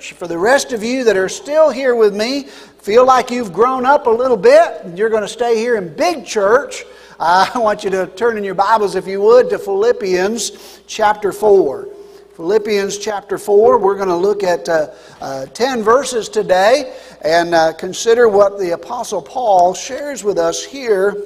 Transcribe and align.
For 0.00 0.28
the 0.28 0.38
rest 0.38 0.72
of 0.72 0.84
you 0.84 1.02
that 1.02 1.16
are 1.16 1.28
still 1.28 1.70
here 1.70 1.96
with 1.96 2.14
me, 2.14 2.44
feel 2.44 3.04
like 3.04 3.32
you've 3.32 3.52
grown 3.52 3.84
up 3.84 4.06
a 4.06 4.10
little 4.10 4.36
bit, 4.36 4.84
and 4.84 4.96
you're 4.96 5.08
going 5.08 5.22
to 5.22 5.28
stay 5.28 5.56
here 5.56 5.74
in 5.74 5.92
big 5.92 6.24
church. 6.24 6.84
I 7.18 7.50
want 7.58 7.82
you 7.82 7.90
to 7.90 8.06
turn 8.06 8.38
in 8.38 8.44
your 8.44 8.54
Bibles, 8.54 8.94
if 8.94 9.08
you 9.08 9.20
would, 9.22 9.50
to 9.50 9.58
Philippians 9.58 10.82
chapter 10.86 11.32
4. 11.32 11.88
Philippians 12.36 12.98
chapter 12.98 13.38
4, 13.38 13.78
we're 13.78 13.96
going 13.96 14.08
to 14.08 14.14
look 14.14 14.44
at 14.44 14.68
uh, 14.68 14.90
uh, 15.20 15.46
10 15.46 15.82
verses 15.82 16.28
today 16.28 16.96
and 17.22 17.52
uh, 17.52 17.72
consider 17.72 18.28
what 18.28 18.56
the 18.60 18.74
Apostle 18.74 19.20
Paul 19.20 19.74
shares 19.74 20.22
with 20.22 20.38
us 20.38 20.64
here 20.64 21.20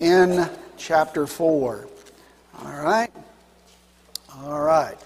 in 0.00 0.48
chapter 0.78 1.26
4. 1.26 1.86
All 2.60 2.82
right? 2.82 3.10
All 4.36 4.62
right. 4.62 4.96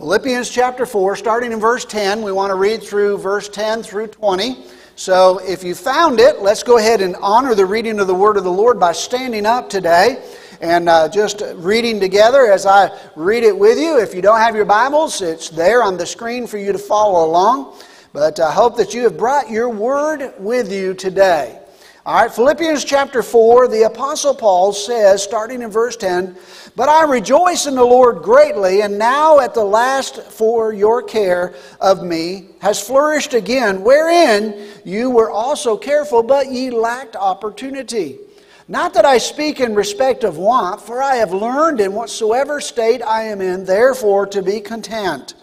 Philippians 0.00 0.48
chapter 0.48 0.86
4, 0.86 1.14
starting 1.14 1.52
in 1.52 1.60
verse 1.60 1.84
10, 1.84 2.22
we 2.22 2.32
want 2.32 2.50
to 2.50 2.54
read 2.54 2.82
through 2.82 3.18
verse 3.18 3.50
10 3.50 3.82
through 3.82 4.06
20. 4.06 4.64
So 4.96 5.40
if 5.46 5.62
you 5.62 5.74
found 5.74 6.20
it, 6.20 6.40
let's 6.40 6.62
go 6.62 6.78
ahead 6.78 7.02
and 7.02 7.14
honor 7.16 7.54
the 7.54 7.66
reading 7.66 8.00
of 8.00 8.06
the 8.06 8.14
word 8.14 8.38
of 8.38 8.44
the 8.44 8.50
Lord 8.50 8.80
by 8.80 8.92
standing 8.92 9.44
up 9.44 9.68
today 9.68 10.24
and 10.62 10.88
uh, 10.88 11.10
just 11.10 11.42
reading 11.56 12.00
together 12.00 12.50
as 12.50 12.64
I 12.64 12.98
read 13.14 13.42
it 13.42 13.58
with 13.58 13.78
you. 13.78 13.98
If 14.00 14.14
you 14.14 14.22
don't 14.22 14.38
have 14.38 14.56
your 14.56 14.64
Bibles, 14.64 15.20
it's 15.20 15.50
there 15.50 15.82
on 15.82 15.98
the 15.98 16.06
screen 16.06 16.46
for 16.46 16.56
you 16.56 16.72
to 16.72 16.78
follow 16.78 17.28
along. 17.28 17.78
But 18.14 18.40
I 18.40 18.52
hope 18.52 18.78
that 18.78 18.94
you 18.94 19.02
have 19.02 19.18
brought 19.18 19.50
your 19.50 19.68
word 19.68 20.32
with 20.38 20.72
you 20.72 20.94
today. 20.94 21.59
All 22.06 22.14
right, 22.14 22.32
Philippians 22.32 22.86
chapter 22.86 23.22
4, 23.22 23.68
the 23.68 23.82
Apostle 23.82 24.34
Paul 24.34 24.72
says, 24.72 25.22
starting 25.22 25.60
in 25.60 25.70
verse 25.70 25.98
10, 25.98 26.34
But 26.74 26.88
I 26.88 27.04
rejoice 27.04 27.66
in 27.66 27.74
the 27.74 27.84
Lord 27.84 28.22
greatly, 28.22 28.80
and 28.80 28.98
now 28.98 29.38
at 29.38 29.52
the 29.52 29.64
last 29.64 30.22
for 30.22 30.72
your 30.72 31.02
care 31.02 31.54
of 31.78 32.02
me 32.02 32.46
has 32.62 32.80
flourished 32.80 33.34
again, 33.34 33.82
wherein 33.82 34.66
you 34.82 35.10
were 35.10 35.30
also 35.30 35.76
careful, 35.76 36.22
but 36.22 36.50
ye 36.50 36.70
lacked 36.70 37.16
opportunity. 37.16 38.18
Not 38.66 38.94
that 38.94 39.04
I 39.04 39.18
speak 39.18 39.60
in 39.60 39.74
respect 39.74 40.24
of 40.24 40.38
want, 40.38 40.80
for 40.80 41.02
I 41.02 41.16
have 41.16 41.34
learned 41.34 41.82
in 41.82 41.92
whatsoever 41.92 42.62
state 42.62 43.02
I 43.02 43.24
am 43.24 43.42
in, 43.42 43.66
therefore 43.66 44.26
to 44.28 44.42
be 44.42 44.60
content. 44.60 45.34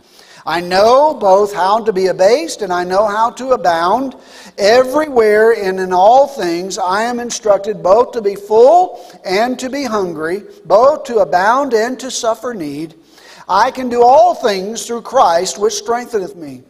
I 0.48 0.62
know 0.62 1.14
both 1.14 1.54
how 1.54 1.84
to 1.84 1.92
be 1.92 2.08
abased 2.08 2.62
and 2.62 2.72
I 2.72 2.86
know 2.86 3.06
how 3.06 3.32
to 3.32 3.50
abound. 3.50 4.16
Everywhere 4.58 5.52
and 5.52 5.78
in 5.78 5.92
all 5.92 6.26
things 6.26 6.78
I 6.78 7.04
am 7.04 7.20
instructed 7.20 7.84
both 7.84 8.14
to 8.14 8.22
be 8.22 8.36
full 8.36 9.06
and 9.26 9.60
to 9.60 9.70
be 9.70 9.84
hungry, 9.84 10.44
both 10.64 11.04
to 11.04 11.18
abound 11.18 11.74
and 11.74 12.00
to 12.00 12.10
suffer 12.10 12.54
need. 12.54 12.96
I 13.50 13.72
can 13.72 13.90
do 13.90 14.02
all 14.02 14.36
things 14.36 14.88
through 14.88 15.02
Christ 15.02 15.58
which 15.58 15.74
strengtheneth 15.74 16.38
me. 16.38 16.64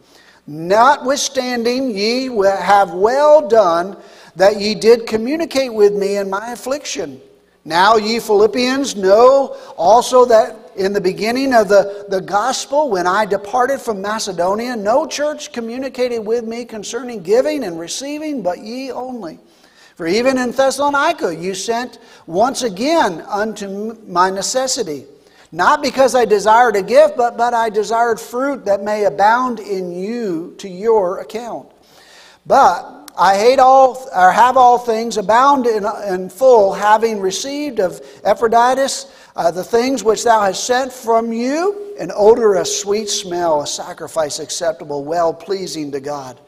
Notwithstanding, 0.48 1.96
ye 1.96 2.26
have 2.44 2.94
well 2.94 3.46
done 3.46 3.96
that 4.34 4.60
ye 4.60 4.74
did 4.74 5.06
communicate 5.06 5.72
with 5.72 5.94
me 5.94 6.16
in 6.16 6.28
my 6.28 6.50
affliction. 6.50 7.20
Now, 7.64 7.96
ye 7.96 8.18
Philippians, 8.18 8.96
know 8.96 9.56
also 9.76 10.24
that 10.24 10.67
in 10.78 10.92
the 10.92 11.00
beginning 11.00 11.52
of 11.52 11.68
the, 11.68 12.06
the 12.08 12.20
gospel, 12.20 12.88
when 12.88 13.06
I 13.06 13.26
departed 13.26 13.80
from 13.80 14.00
Macedonia, 14.00 14.76
no 14.76 15.06
church 15.06 15.52
communicated 15.52 16.20
with 16.20 16.44
me 16.44 16.64
concerning 16.64 17.22
giving 17.22 17.64
and 17.64 17.78
receiving, 17.78 18.42
but 18.42 18.58
ye 18.58 18.92
only. 18.92 19.38
For 19.96 20.06
even 20.06 20.38
in 20.38 20.52
Thessalonica 20.52 21.34
you 21.34 21.54
sent 21.54 21.98
once 22.26 22.62
again 22.62 23.22
unto 23.22 23.96
my 24.06 24.30
necessity. 24.30 25.04
Not 25.50 25.82
because 25.82 26.14
I 26.14 26.24
desired 26.24 26.76
a 26.76 26.82
gift, 26.82 27.16
but, 27.16 27.36
but 27.36 27.54
I 27.54 27.70
desired 27.70 28.20
fruit 28.20 28.64
that 28.66 28.84
may 28.84 29.04
abound 29.04 29.58
in 29.58 29.92
you 29.92 30.54
to 30.58 30.68
your 30.68 31.20
account. 31.20 31.68
But 32.46 33.10
I 33.18 33.36
hate 33.36 33.58
all, 33.58 34.08
or 34.14 34.30
have 34.30 34.56
all 34.56 34.78
things, 34.78 35.16
abound 35.16 35.66
in, 35.66 35.84
in 36.06 36.28
full, 36.28 36.72
having 36.72 37.20
received 37.20 37.80
of 37.80 38.00
Epaphroditus 38.22 39.12
uh, 39.38 39.52
the 39.52 39.62
things 39.62 40.02
which 40.02 40.24
thou 40.24 40.42
hast 40.42 40.64
sent 40.64 40.92
from 40.92 41.32
you, 41.32 41.94
an 42.00 42.10
odor, 42.12 42.54
a 42.54 42.66
sweet 42.66 43.08
smell, 43.08 43.62
a 43.62 43.66
sacrifice 43.68 44.40
acceptable, 44.40 45.04
well 45.04 45.32
pleasing 45.32 45.92
to 45.92 46.00
God. 46.00 46.40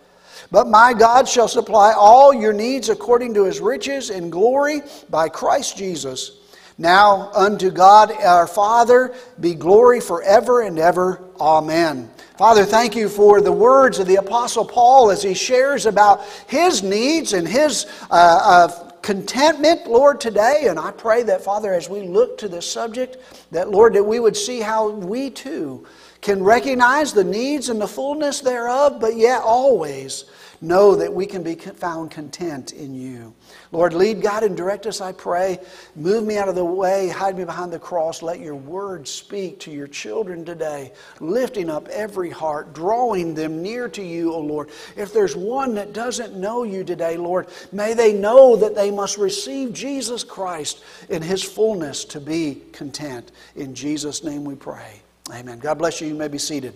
But 0.50 0.66
my 0.66 0.92
God 0.92 1.28
shall 1.28 1.46
supply 1.46 1.92
all 1.92 2.34
your 2.34 2.52
needs 2.52 2.88
according 2.88 3.34
to 3.34 3.44
his 3.44 3.60
riches 3.60 4.10
and 4.10 4.32
glory 4.32 4.80
by 5.08 5.28
Christ 5.28 5.76
Jesus. 5.76 6.32
Now 6.78 7.30
unto 7.32 7.70
God 7.70 8.10
our 8.10 8.48
Father 8.48 9.14
be 9.38 9.54
glory 9.54 10.00
forever 10.00 10.62
and 10.62 10.76
ever. 10.76 11.22
Amen. 11.40 12.10
Father, 12.38 12.64
thank 12.64 12.96
you 12.96 13.08
for 13.08 13.40
the 13.40 13.52
words 13.52 14.00
of 14.00 14.08
the 14.08 14.16
Apostle 14.16 14.64
Paul 14.64 15.12
as 15.12 15.22
he 15.22 15.34
shares 15.34 15.86
about 15.86 16.24
his 16.48 16.82
needs 16.82 17.34
and 17.34 17.46
his 17.46 17.86
uh, 18.10 18.68
uh, 18.68 18.89
contentment, 19.02 19.86
Lord, 19.86 20.20
today. 20.20 20.66
And 20.68 20.78
I 20.78 20.90
pray 20.90 21.22
that, 21.24 21.42
Father, 21.42 21.72
as 21.72 21.88
we 21.88 22.02
look 22.02 22.38
to 22.38 22.48
this 22.48 22.70
subject, 22.70 23.16
that, 23.50 23.70
Lord, 23.70 23.94
that 23.94 24.04
we 24.04 24.20
would 24.20 24.36
see 24.36 24.60
how 24.60 24.90
we 24.90 25.30
too 25.30 25.86
can 26.20 26.42
recognize 26.42 27.12
the 27.12 27.24
needs 27.24 27.68
and 27.70 27.80
the 27.80 27.88
fullness 27.88 28.40
thereof, 28.40 29.00
but 29.00 29.16
yet 29.16 29.40
always 29.42 30.24
know 30.60 30.94
that 30.94 31.12
we 31.12 31.26
can 31.26 31.42
be 31.42 31.54
found 31.54 32.10
content 32.10 32.72
in 32.72 32.94
you. 32.94 33.32
Lord, 33.72 33.94
lead, 33.94 34.20
God, 34.20 34.42
and 34.42 34.56
direct 34.56 34.86
us, 34.86 35.00
I 35.00 35.12
pray. 35.12 35.58
Move 35.96 36.24
me 36.24 36.36
out 36.36 36.48
of 36.48 36.54
the 36.54 36.64
way, 36.64 37.08
hide 37.08 37.36
me 37.36 37.44
behind 37.44 37.72
the 37.72 37.78
cross. 37.78 38.22
Let 38.22 38.40
your 38.40 38.54
word 38.54 39.08
speak 39.08 39.58
to 39.60 39.70
your 39.70 39.86
children 39.86 40.44
today, 40.44 40.92
lifting 41.20 41.70
up 41.70 41.88
every 41.88 42.30
heart, 42.30 42.74
drawing 42.74 43.34
them 43.34 43.62
near 43.62 43.88
to 43.88 44.02
you, 44.02 44.32
O 44.32 44.36
oh 44.36 44.40
Lord. 44.40 44.70
If 44.96 45.12
there's 45.12 45.34
one 45.34 45.74
that 45.74 45.92
doesn't 45.92 46.36
know 46.36 46.62
you 46.64 46.84
today, 46.84 47.16
Lord, 47.16 47.48
may 47.72 47.94
they 47.94 48.12
know 48.12 48.56
that 48.56 48.74
they 48.74 48.90
must 48.90 49.16
receive 49.16 49.72
Jesus 49.72 50.24
Christ 50.24 50.84
in 51.08 51.22
his 51.22 51.42
fullness 51.42 52.04
to 52.06 52.20
be 52.20 52.62
content. 52.72 53.32
In 53.56 53.74
Jesus' 53.74 54.22
name 54.22 54.44
we 54.44 54.54
pray. 54.54 55.00
Amen. 55.32 55.58
God 55.58 55.78
bless 55.78 56.00
you. 56.00 56.08
You 56.08 56.14
may 56.14 56.28
be 56.28 56.38
seated. 56.38 56.74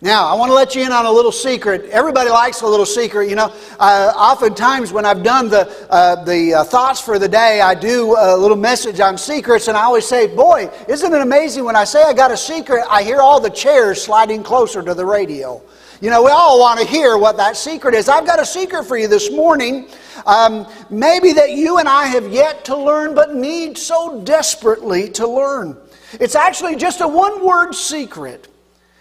Now, 0.00 0.28
I 0.28 0.34
want 0.34 0.50
to 0.50 0.54
let 0.54 0.76
you 0.76 0.82
in 0.86 0.92
on 0.92 1.06
a 1.06 1.10
little 1.10 1.32
secret. 1.32 1.86
Everybody 1.90 2.30
likes 2.30 2.60
a 2.60 2.66
little 2.68 2.86
secret. 2.86 3.28
You 3.28 3.34
know, 3.34 3.52
uh, 3.80 4.12
oftentimes 4.16 4.92
when 4.92 5.04
I've 5.04 5.24
done 5.24 5.48
the, 5.48 5.68
uh, 5.90 6.22
the 6.22 6.54
uh, 6.54 6.64
thoughts 6.64 7.00
for 7.00 7.18
the 7.18 7.28
day, 7.28 7.60
I 7.60 7.74
do 7.74 8.14
a 8.16 8.36
little 8.36 8.56
message 8.56 9.00
on 9.00 9.18
secrets, 9.18 9.66
and 9.66 9.76
I 9.76 9.82
always 9.82 10.06
say, 10.06 10.28
Boy, 10.28 10.70
isn't 10.86 11.12
it 11.12 11.20
amazing 11.20 11.64
when 11.64 11.74
I 11.74 11.82
say 11.82 12.00
I 12.04 12.12
got 12.12 12.30
a 12.30 12.36
secret, 12.36 12.84
I 12.88 13.02
hear 13.02 13.18
all 13.18 13.40
the 13.40 13.50
chairs 13.50 14.00
sliding 14.00 14.44
closer 14.44 14.82
to 14.82 14.94
the 14.94 15.04
radio. 15.04 15.60
You 16.00 16.10
know, 16.10 16.22
we 16.22 16.30
all 16.30 16.60
want 16.60 16.78
to 16.78 16.86
hear 16.86 17.18
what 17.18 17.36
that 17.38 17.56
secret 17.56 17.92
is. 17.92 18.08
I've 18.08 18.24
got 18.24 18.38
a 18.38 18.46
secret 18.46 18.84
for 18.84 18.96
you 18.96 19.08
this 19.08 19.32
morning. 19.32 19.88
Um, 20.26 20.68
maybe 20.90 21.32
that 21.32 21.50
you 21.50 21.78
and 21.78 21.88
I 21.88 22.06
have 22.06 22.32
yet 22.32 22.64
to 22.66 22.76
learn, 22.76 23.16
but 23.16 23.34
need 23.34 23.76
so 23.76 24.22
desperately 24.22 25.10
to 25.10 25.26
learn. 25.26 25.76
It's 26.20 26.36
actually 26.36 26.76
just 26.76 27.00
a 27.00 27.08
one 27.08 27.44
word 27.44 27.74
secret. 27.74 28.46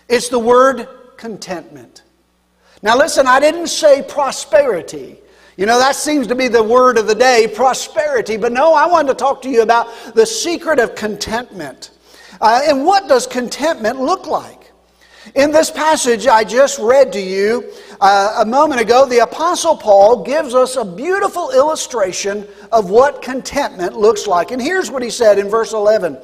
It's 0.09 0.29
the 0.29 0.40
word 0.40 0.88
contentment. 1.18 2.03
Now, 2.81 2.97
listen, 2.97 3.28
I 3.28 3.40
didn't 3.40 3.68
say 3.68 4.03
prosperity. 4.03 5.18
You 5.57 5.66
know, 5.66 5.79
that 5.79 5.95
seems 5.95 6.28
to 6.28 6.35
be 6.35 6.47
the 6.47 6.62
word 6.62 6.97
of 6.97 7.07
the 7.07 7.16
day, 7.16 7.51
prosperity. 7.53 8.38
But 8.38 8.51
no, 8.51 8.73
I 8.73 8.85
wanted 8.85 9.09
to 9.09 9.16
talk 9.16 9.41
to 9.41 9.50
you 9.50 9.63
about 9.63 9.88
the 10.13 10.25
secret 10.25 10.79
of 10.79 10.94
contentment. 10.94 11.91
Uh, 12.40 12.62
and 12.68 12.85
what 12.85 13.07
does 13.07 13.25
contentment 13.25 14.00
look 14.00 14.28
like? 14.28 14.72
In 15.35 15.51
this 15.51 15.69
passage 15.72 16.28
I 16.28 16.44
just 16.44 16.79
read 16.79 17.12
to 17.13 17.19
you 17.19 17.74
uh, 18.00 18.35
a 18.40 18.46
moment 18.46 18.80
ago, 18.80 19.06
the 19.06 19.19
Apostle 19.19 19.75
Paul 19.75 20.24
gives 20.24 20.53
us 20.53 20.75
a 20.75 20.85
beautiful 20.85 21.50
illustration 21.52 22.47
of 22.72 22.91
what 22.91 23.24
contentment 23.24 23.96
looks 23.96 24.28
like. 24.28 24.52
And 24.52 24.62
here's 24.62 24.91
what 24.91 25.02
he 25.02 25.09
said 25.09 25.40
in 25.40 25.50
verse 25.50 25.74
11 25.74 26.18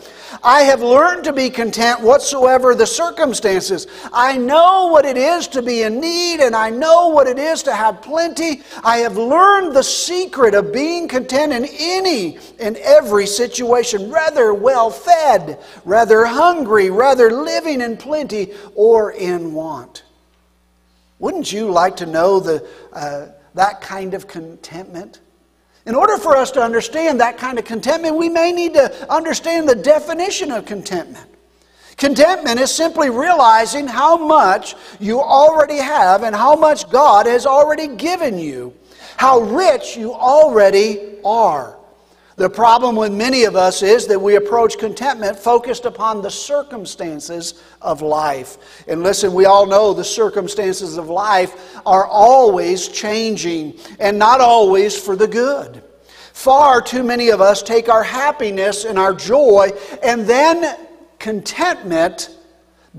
I 0.43 0.61
have 0.61 0.81
learned 0.81 1.23
to 1.23 1.33
be 1.33 1.49
content 1.49 2.01
whatsoever 2.01 2.75
the 2.75 2.85
circumstances. 2.85 3.87
I 4.11 4.37
know 4.37 4.87
what 4.87 5.05
it 5.05 5.17
is 5.17 5.47
to 5.49 5.63
be 5.63 5.81
in 5.81 5.99
need, 5.99 6.41
and 6.41 6.55
I 6.55 6.69
know 6.69 7.07
what 7.07 7.27
it 7.27 7.39
is 7.39 7.63
to 7.63 7.73
have 7.73 8.01
plenty. 8.01 8.61
I 8.83 8.97
have 8.97 9.17
learned 9.17 9.75
the 9.75 9.83
secret 9.83 10.53
of 10.53 10.71
being 10.71 11.07
content 11.07 11.53
in 11.53 11.65
any 11.79 12.37
and 12.59 12.77
every 12.77 13.25
situation, 13.25 14.11
rather 14.11 14.53
well 14.53 14.91
fed, 14.91 15.59
rather 15.85 16.25
hungry, 16.25 16.91
rather 16.91 17.31
living 17.31 17.81
in 17.81 17.97
plenty 17.97 18.53
or 18.75 19.13
in 19.13 19.53
want. 19.53 20.02
Wouldn't 21.23 21.53
you 21.53 21.71
like 21.71 21.95
to 21.97 22.05
know 22.05 22.41
the, 22.41 22.67
uh, 22.91 23.27
that 23.53 23.79
kind 23.79 24.13
of 24.13 24.27
contentment? 24.27 25.21
In 25.85 25.95
order 25.95 26.17
for 26.17 26.35
us 26.35 26.51
to 26.51 26.61
understand 26.61 27.21
that 27.21 27.37
kind 27.37 27.57
of 27.57 27.63
contentment, 27.63 28.17
we 28.17 28.27
may 28.27 28.51
need 28.51 28.73
to 28.73 29.09
understand 29.09 29.69
the 29.69 29.75
definition 29.75 30.51
of 30.51 30.65
contentment. 30.65 31.29
Contentment 31.95 32.59
is 32.59 32.75
simply 32.75 33.09
realizing 33.09 33.87
how 33.87 34.17
much 34.17 34.75
you 34.99 35.21
already 35.21 35.77
have 35.77 36.23
and 36.23 36.35
how 36.35 36.57
much 36.57 36.89
God 36.89 37.25
has 37.25 37.45
already 37.45 37.87
given 37.87 38.37
you, 38.37 38.73
how 39.15 39.39
rich 39.39 39.95
you 39.95 40.13
already 40.13 41.19
are. 41.23 41.77
The 42.35 42.49
problem 42.49 42.95
with 42.95 43.11
many 43.11 43.43
of 43.43 43.55
us 43.55 43.83
is 43.83 44.07
that 44.07 44.19
we 44.19 44.35
approach 44.35 44.79
contentment 44.79 45.37
focused 45.37 45.85
upon 45.85 46.21
the 46.21 46.31
circumstances 46.31 47.61
of 47.81 48.01
life. 48.01 48.83
And 48.87 49.03
listen, 49.03 49.33
we 49.33 49.45
all 49.45 49.67
know 49.67 49.93
the 49.93 50.03
circumstances 50.03 50.97
of 50.97 51.09
life 51.09 51.77
are 51.85 52.07
always 52.07 52.87
changing 52.87 53.79
and 53.99 54.17
not 54.17 54.41
always 54.41 54.99
for 54.99 55.15
the 55.15 55.27
good. 55.27 55.83
Far 56.33 56.81
too 56.81 57.03
many 57.03 57.29
of 57.29 57.39
us 57.39 57.61
take 57.61 57.87
our 57.87 58.03
happiness 58.03 58.83
and 58.83 58.97
our 58.97 59.13
joy 59.13 59.69
and 60.01 60.25
then 60.25 60.87
contentment 61.19 62.35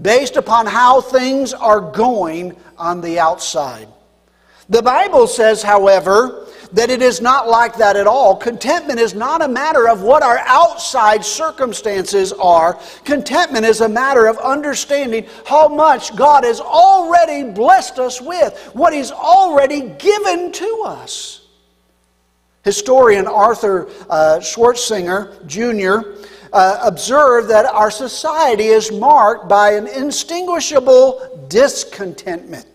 based 0.00 0.36
upon 0.36 0.66
how 0.66 1.00
things 1.00 1.52
are 1.52 1.80
going 1.80 2.56
on 2.78 3.00
the 3.00 3.18
outside. 3.18 3.88
The 4.68 4.82
Bible 4.82 5.26
says, 5.26 5.62
however, 5.62 6.46
that 6.74 6.90
it 6.90 7.00
is 7.00 7.20
not 7.20 7.48
like 7.48 7.76
that 7.76 7.96
at 7.96 8.06
all. 8.06 8.36
Contentment 8.36 8.98
is 8.98 9.14
not 9.14 9.42
a 9.42 9.48
matter 9.48 9.88
of 9.88 10.02
what 10.02 10.22
our 10.22 10.38
outside 10.38 11.24
circumstances 11.24 12.32
are. 12.32 12.78
Contentment 13.04 13.64
is 13.64 13.80
a 13.80 13.88
matter 13.88 14.26
of 14.26 14.36
understanding 14.38 15.26
how 15.46 15.68
much 15.68 16.14
God 16.16 16.44
has 16.44 16.60
already 16.60 17.50
blessed 17.50 17.98
us 18.00 18.20
with, 18.20 18.70
what 18.74 18.92
He's 18.92 19.12
already 19.12 19.82
given 19.98 20.50
to 20.52 20.82
us. 20.84 21.46
Historian 22.64 23.26
Arthur 23.26 23.88
uh, 24.10 24.40
Schlesinger 24.40 25.36
Jr. 25.46 26.24
Uh, 26.52 26.80
observed 26.82 27.48
that 27.50 27.66
our 27.66 27.90
society 27.90 28.64
is 28.66 28.90
marked 28.90 29.48
by 29.48 29.72
an 29.72 29.86
indistinguishable 29.86 31.46
discontentment. 31.48 32.66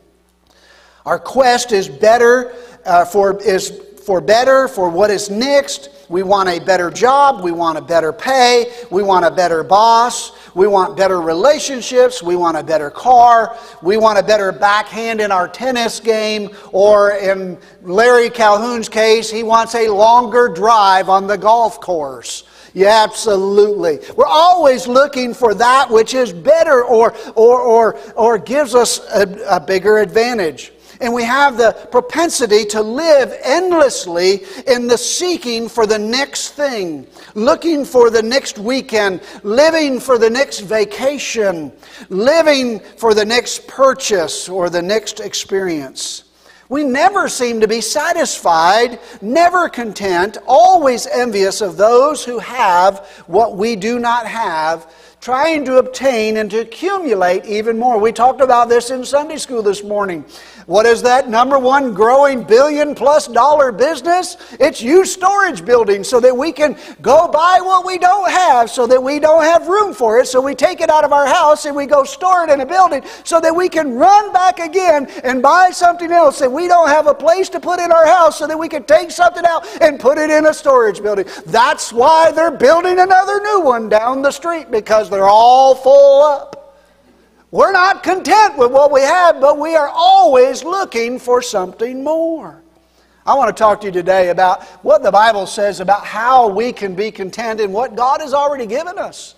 Our 1.05 1.17
quest 1.17 1.71
is 1.71 1.89
better 1.89 2.53
uh, 2.85 3.05
for 3.05 3.41
is 3.41 3.71
for 4.09 4.19
better, 4.19 4.67
for 4.67 4.89
what 4.89 5.11
is 5.11 5.29
next. 5.29 5.89
We 6.09 6.23
want 6.23 6.49
a 6.49 6.57
better 6.57 6.89
job. 6.89 7.43
We 7.43 7.51
want 7.51 7.77
a 7.77 7.81
better 7.81 8.11
pay. 8.11 8.73
We 8.89 9.03
want 9.03 9.23
a 9.23 9.29
better 9.29 9.63
boss. 9.63 10.31
We 10.55 10.65
want 10.65 10.97
better 10.97 11.21
relationships. 11.21 12.23
We 12.23 12.35
want 12.35 12.57
a 12.57 12.63
better 12.63 12.89
car. 12.89 13.55
We 13.83 13.97
want 13.97 14.17
a 14.17 14.23
better 14.23 14.51
backhand 14.51 15.21
in 15.21 15.31
our 15.31 15.47
tennis 15.47 15.99
game. 15.99 16.49
Or 16.71 17.11
in 17.17 17.59
Larry 17.83 18.31
Calhoun's 18.31 18.89
case, 18.89 19.29
he 19.29 19.43
wants 19.43 19.75
a 19.75 19.89
longer 19.89 20.47
drive 20.47 21.07
on 21.07 21.27
the 21.27 21.37
golf 21.37 21.79
course. 21.79 22.45
Yeah, 22.73 23.03
absolutely. 23.03 23.99
We're 24.17 24.25
always 24.25 24.87
looking 24.87 25.35
for 25.35 25.53
that 25.53 25.87
which 25.87 26.15
is 26.15 26.33
better 26.33 26.83
or, 26.83 27.15
or, 27.35 27.61
or, 27.61 27.99
or 28.13 28.39
gives 28.39 28.73
us 28.73 29.01
a, 29.13 29.27
a 29.47 29.59
bigger 29.59 29.99
advantage. 29.99 30.71
And 31.01 31.13
we 31.13 31.23
have 31.23 31.55
the 31.55 31.71
propensity 31.91 32.65
to 32.65 32.81
live 32.81 33.33
endlessly 33.41 34.43
in 34.67 34.87
the 34.87 34.97
seeking 34.97 35.69
for 35.69 35.85
the 35.85 35.97
next 35.97 36.49
thing, 36.49 37.07
looking 37.35 37.85
for 37.85 38.09
the 38.09 38.21
next 38.21 38.59
weekend, 38.59 39.21
living 39.43 40.01
for 40.01 40.17
the 40.17 40.29
next 40.29 40.59
vacation, 40.59 41.71
living 42.09 42.79
for 42.79 43.13
the 43.13 43.23
next 43.23 43.65
purchase 43.67 44.49
or 44.49 44.69
the 44.69 44.81
next 44.81 45.21
experience. 45.21 46.25
We 46.69 46.83
never 46.83 47.29
seem 47.29 47.61
to 47.61 47.67
be 47.67 47.81
satisfied, 47.81 48.99
never 49.21 49.69
content, 49.69 50.37
always 50.45 51.07
envious 51.07 51.61
of 51.61 51.77
those 51.77 52.23
who 52.23 52.37
have 52.37 53.07
what 53.25 53.57
we 53.57 53.75
do 53.75 53.97
not 53.97 54.27
have, 54.27 54.93
trying 55.21 55.65
to 55.65 55.77
obtain 55.77 56.37
and 56.37 56.49
to 56.49 56.61
accumulate 56.61 57.45
even 57.45 57.77
more. 57.77 57.99
We 57.99 58.11
talked 58.11 58.41
about 58.41 58.69
this 58.69 58.89
in 58.89 59.03
Sunday 59.03 59.37
school 59.37 59.61
this 59.61 59.83
morning. 59.83 60.23
What 60.65 60.85
is 60.85 61.01
that 61.01 61.27
number 61.27 61.57
one 61.57 61.95
growing 61.95 62.43
billion 62.43 62.93
plus 62.93 63.27
dollar 63.27 63.71
business? 63.71 64.37
It's 64.59 64.83
used 64.83 65.13
storage 65.13 65.65
buildings 65.65 66.07
so 66.07 66.19
that 66.19 66.37
we 66.37 66.51
can 66.51 66.77
go 67.01 67.27
buy 67.27 67.57
what 67.59 67.85
we 67.87 67.97
don't 67.97 68.29
have 68.29 68.69
so 68.69 68.85
that 68.85 69.01
we 69.01 69.19
don't 69.19 69.41
have 69.41 69.67
room 69.67 69.95
for 69.95 70.19
it. 70.19 70.27
So 70.27 70.39
we 70.39 70.53
take 70.53 70.79
it 70.79 70.91
out 70.91 71.03
of 71.03 71.11
our 71.11 71.25
house 71.25 71.65
and 71.65 71.75
we 71.75 71.87
go 71.87 72.03
store 72.03 72.43
it 72.43 72.51
in 72.51 72.61
a 72.61 72.67
building 72.67 73.03
so 73.23 73.41
that 73.41 73.55
we 73.55 73.67
can 73.67 73.95
run 73.95 74.31
back 74.31 74.59
again 74.59 75.07
and 75.23 75.41
buy 75.41 75.71
something 75.71 76.11
else 76.11 76.37
that 76.37 76.51
we 76.51 76.67
don't 76.67 76.87
have 76.87 77.07
a 77.07 77.15
place 77.15 77.49
to 77.49 77.59
put 77.59 77.79
in 77.79 77.91
our 77.91 78.05
house 78.05 78.37
so 78.37 78.45
that 78.45 78.57
we 78.57 78.69
can 78.69 78.83
take 78.83 79.09
something 79.09 79.45
out 79.45 79.65
and 79.81 79.99
put 79.99 80.19
it 80.19 80.29
in 80.29 80.45
a 80.45 80.53
storage 80.53 81.01
building. 81.01 81.25
That's 81.47 81.91
why 81.91 82.31
they're 82.31 82.51
building 82.51 82.99
another 82.99 83.41
new 83.41 83.61
one 83.61 83.89
down 83.89 84.21
the 84.21 84.31
street 84.31 84.69
because 84.69 85.08
they're 85.09 85.27
all 85.27 85.75
full 85.75 86.23
up. 86.23 86.77
We're 87.51 87.71
not 87.71 88.03
content 88.03 88.57
with 88.57 88.71
what 88.71 88.91
we 88.91 89.01
have, 89.01 89.41
but 89.41 89.57
we 89.57 89.75
are 89.75 89.89
always 89.89 90.63
looking 90.63 91.17
for 91.17 91.41
something 91.41 92.03
more. 92.03 92.61
I 93.25 93.35
want 93.35 93.55
to 93.55 93.59
talk 93.59 93.81
to 93.81 93.87
you 93.87 93.91
today 93.91 94.29
about 94.29 94.63
what 94.83 95.03
the 95.03 95.11
Bible 95.11 95.45
says 95.47 95.79
about 95.79 96.05
how 96.05 96.47
we 96.47 96.71
can 96.71 96.95
be 96.95 97.11
content 97.11 97.59
in 97.59 97.71
what 97.71 97.95
God 97.95 98.21
has 98.21 98.33
already 98.33 98.65
given 98.65 98.97
us. 98.97 99.35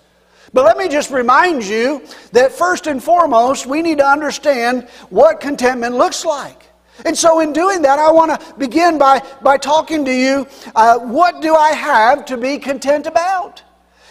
But 0.53 0.65
let 0.65 0.77
me 0.77 0.89
just 0.89 1.11
remind 1.11 1.63
you 1.63 2.01
that 2.33 2.51
first 2.51 2.87
and 2.87 3.01
foremost, 3.01 3.65
we 3.65 3.81
need 3.81 3.99
to 3.99 4.05
understand 4.05 4.87
what 5.09 5.39
contentment 5.39 5.95
looks 5.95 6.25
like. 6.25 6.67
And 7.05 7.17
so, 7.17 7.39
in 7.39 7.53
doing 7.53 7.81
that, 7.83 7.99
I 7.99 8.11
want 8.11 8.39
to 8.39 8.55
begin 8.55 8.97
by, 8.97 9.23
by 9.41 9.57
talking 9.57 10.05
to 10.05 10.13
you 10.13 10.45
uh, 10.75 10.99
what 10.99 11.41
do 11.41 11.55
I 11.55 11.71
have 11.71 12.25
to 12.25 12.37
be 12.37 12.59
content 12.59 13.07
about? 13.07 13.63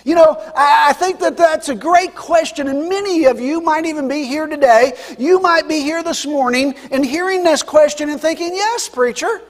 You 0.04 0.14
know, 0.14 0.52
I 0.56 0.92
think 0.94 1.20
that 1.20 1.36
that's 1.36 1.68
a 1.68 1.74
great 1.74 2.14
question, 2.14 2.68
and 2.68 2.88
many 2.88 3.24
of 3.26 3.40
you 3.40 3.60
might 3.60 3.84
even 3.86 4.08
be 4.08 4.24
here 4.24 4.46
today. 4.46 4.94
You 5.18 5.40
might 5.40 5.68
be 5.68 5.80
here 5.80 6.02
this 6.02 6.26
morning 6.26 6.74
and 6.90 7.04
hearing 7.04 7.44
this 7.44 7.62
question 7.62 8.08
and 8.08 8.20
thinking, 8.20 8.54
Yes, 8.54 8.88
preacher, 8.88 9.42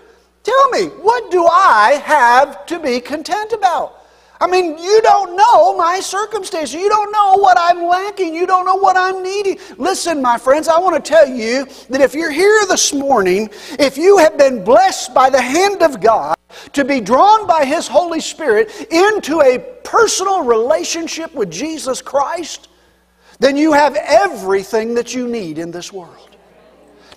tell 0.42 0.70
me, 0.70 0.86
what 0.86 1.30
do 1.30 1.46
I 1.46 2.00
have 2.04 2.66
to 2.66 2.78
be 2.78 3.00
content 3.00 3.52
about? 3.52 4.00
I 4.42 4.46
mean, 4.46 4.78
you 4.78 5.02
don't 5.02 5.36
know 5.36 5.76
my 5.76 6.00
circumstances. 6.00 6.74
You 6.74 6.88
don't 6.88 7.12
know 7.12 7.36
what 7.36 7.58
I'm 7.60 7.86
lacking. 7.86 8.34
You 8.34 8.46
don't 8.46 8.64
know 8.64 8.76
what 8.76 8.96
I'm 8.96 9.22
needing. 9.22 9.58
Listen, 9.76 10.22
my 10.22 10.38
friends, 10.38 10.66
I 10.66 10.78
want 10.78 10.96
to 10.96 11.06
tell 11.06 11.28
you 11.28 11.66
that 11.90 12.00
if 12.00 12.14
you're 12.14 12.30
here 12.30 12.64
this 12.66 12.94
morning, 12.94 13.50
if 13.78 13.98
you 13.98 14.16
have 14.16 14.38
been 14.38 14.64
blessed 14.64 15.12
by 15.12 15.28
the 15.28 15.42
hand 15.42 15.82
of 15.82 16.00
God, 16.00 16.36
to 16.72 16.84
be 16.84 17.00
drawn 17.00 17.46
by 17.46 17.64
His 17.64 17.86
Holy 17.86 18.20
Spirit 18.20 18.70
into 18.90 19.40
a 19.40 19.58
personal 19.84 20.44
relationship 20.44 21.34
with 21.34 21.50
Jesus 21.50 22.02
Christ, 22.02 22.68
then 23.38 23.56
you 23.56 23.72
have 23.72 23.96
everything 23.96 24.94
that 24.94 25.14
you 25.14 25.26
need 25.26 25.58
in 25.58 25.70
this 25.70 25.92
world. 25.92 26.29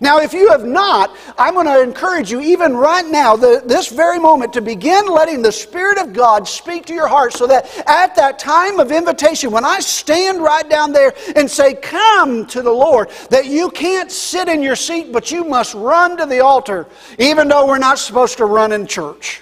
Now, 0.01 0.19
if 0.19 0.33
you 0.33 0.49
have 0.49 0.65
not, 0.65 1.15
I'm 1.37 1.53
going 1.53 1.67
to 1.67 1.81
encourage 1.81 2.31
you, 2.31 2.41
even 2.41 2.75
right 2.75 3.05
now, 3.05 3.35
the, 3.35 3.61
this 3.65 3.89
very 3.89 4.19
moment, 4.19 4.51
to 4.53 4.61
begin 4.61 5.07
letting 5.07 5.41
the 5.41 5.51
Spirit 5.51 5.99
of 5.99 6.13
God 6.13 6.47
speak 6.47 6.85
to 6.87 6.93
your 6.93 7.07
heart 7.07 7.33
so 7.33 7.45
that 7.47 7.65
at 7.87 8.15
that 8.15 8.39
time 8.39 8.79
of 8.79 8.91
invitation, 8.91 9.51
when 9.51 9.63
I 9.63 9.79
stand 9.79 10.41
right 10.41 10.67
down 10.67 10.91
there 10.91 11.13
and 11.35 11.49
say, 11.49 11.75
Come 11.75 12.45
to 12.47 12.61
the 12.61 12.71
Lord, 12.71 13.11
that 13.29 13.45
you 13.45 13.69
can't 13.69 14.11
sit 14.11 14.47
in 14.47 14.63
your 14.63 14.75
seat, 14.75 15.11
but 15.11 15.31
you 15.31 15.43
must 15.43 15.73
run 15.75 16.17
to 16.17 16.25
the 16.25 16.39
altar, 16.39 16.87
even 17.19 17.47
though 17.47 17.67
we're 17.67 17.77
not 17.77 17.99
supposed 17.99 18.37
to 18.37 18.45
run 18.45 18.71
in 18.71 18.87
church. 18.87 19.41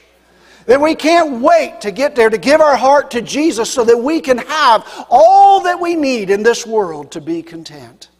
That 0.65 0.79
we 0.79 0.96
can't 0.96 1.41
wait 1.41 1.81
to 1.81 1.91
get 1.91 2.15
there 2.15 2.29
to 2.29 2.38
give 2.38 2.62
our 2.62 2.75
heart 2.75 3.12
to 3.12 3.22
Jesus 3.22 3.72
so 3.74 3.84
that 3.84 3.98
we 3.98 4.22
can 4.22 4.38
have 4.38 5.05
all 5.10 5.62
that 5.62 5.79
we 5.79 5.96
need 5.96 6.29
in 6.29 6.43
this 6.43 6.67
world 6.67 7.12
to 7.12 7.22
be 7.22 7.41
content. 7.41 8.11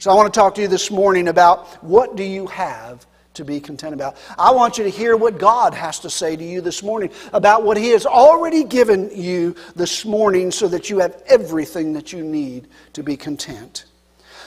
So 0.00 0.12
I 0.12 0.14
want 0.14 0.32
to 0.32 0.38
talk 0.38 0.54
to 0.54 0.62
you 0.62 0.68
this 0.68 0.92
morning 0.92 1.26
about 1.26 1.82
what 1.82 2.14
do 2.14 2.22
you 2.22 2.46
have 2.46 3.04
to 3.34 3.44
be 3.44 3.58
content 3.58 3.94
about. 3.94 4.16
I 4.38 4.52
want 4.52 4.78
you 4.78 4.84
to 4.84 4.90
hear 4.90 5.16
what 5.16 5.38
God 5.38 5.74
has 5.74 5.98
to 6.00 6.10
say 6.10 6.36
to 6.36 6.44
you 6.44 6.60
this 6.60 6.84
morning 6.84 7.10
about 7.32 7.64
what 7.64 7.76
He 7.76 7.90
has 7.90 8.06
already 8.06 8.62
given 8.62 9.10
you 9.12 9.56
this 9.74 10.04
morning 10.04 10.52
so 10.52 10.68
that 10.68 10.88
you 10.88 11.00
have 11.00 11.20
everything 11.26 11.92
that 11.94 12.12
you 12.12 12.22
need 12.22 12.68
to 12.92 13.02
be 13.02 13.16
content. 13.16 13.86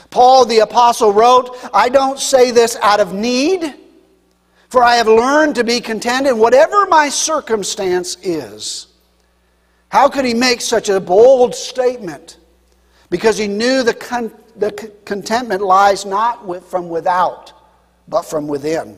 Paul 0.10 0.46
the 0.46 0.60
Apostle 0.60 1.12
wrote, 1.12 1.58
I 1.74 1.89
don't 1.89 2.20
say 2.20 2.51
this 2.51 2.77
out 2.81 3.01
of 3.01 3.13
need, 3.13 3.75
for 4.70 4.81
I 4.81 4.96
have 4.96 5.08
learned 5.08 5.55
to 5.55 5.65
be 5.65 5.81
content 5.81 6.27
in 6.27 6.38
whatever 6.38 6.86
my 6.86 7.10
circumstance 7.10 8.15
is. 8.24 8.88
How 9.89 10.08
could 10.08 10.24
he 10.24 10.34
make 10.34 10.62
such 10.62 10.88
a 10.88 11.01
bold 11.01 11.55
statement? 11.55 12.38
Because 13.10 13.38
he 13.38 13.50
knew 13.50 13.84
the 13.84 13.93
the 14.62 14.91
contentment 15.06 15.62
lies 15.62 16.06
not 16.06 16.46
with, 16.46 16.63
from 16.63 16.88
without, 16.88 17.51
but 18.08 18.22
from 18.22 18.48
within. 18.48 18.98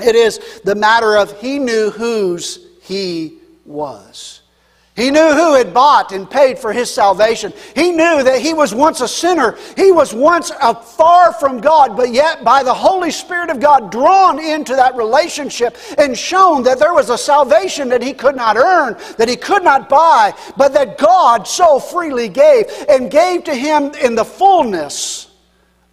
It 0.00 0.16
is 0.16 0.40
the 0.64 0.74
matter 0.74 1.16
of 1.16 1.38
he 1.38 1.58
knew 1.58 1.90
whose 1.90 2.66
he 2.80 3.38
was. 3.66 4.39
He 5.00 5.10
knew 5.10 5.32
who 5.32 5.54
had 5.54 5.72
bought 5.72 6.12
and 6.12 6.30
paid 6.30 6.58
for 6.58 6.74
his 6.74 6.92
salvation. 6.92 7.54
He 7.74 7.90
knew 7.90 8.22
that 8.22 8.42
he 8.42 8.52
was 8.52 8.74
once 8.74 9.00
a 9.00 9.08
sinner. 9.08 9.56
He 9.74 9.92
was 9.92 10.12
once 10.12 10.50
far 10.50 11.32
from 11.32 11.58
God, 11.58 11.96
but 11.96 12.12
yet 12.12 12.44
by 12.44 12.62
the 12.62 12.74
Holy 12.74 13.10
Spirit 13.10 13.48
of 13.48 13.60
God 13.60 13.90
drawn 13.90 14.38
into 14.38 14.76
that 14.76 14.94
relationship 14.96 15.78
and 15.96 16.18
shown 16.18 16.64
that 16.64 16.78
there 16.78 16.92
was 16.92 17.08
a 17.08 17.16
salvation 17.16 17.88
that 17.88 18.02
he 18.02 18.12
could 18.12 18.36
not 18.36 18.58
earn, 18.58 18.94
that 19.16 19.26
he 19.26 19.36
could 19.36 19.64
not 19.64 19.88
buy, 19.88 20.34
but 20.58 20.74
that 20.74 20.98
God 20.98 21.48
so 21.48 21.80
freely 21.80 22.28
gave 22.28 22.66
and 22.86 23.10
gave 23.10 23.44
to 23.44 23.54
him 23.54 23.94
in 23.94 24.14
the 24.14 24.24
fullness 24.24 25.30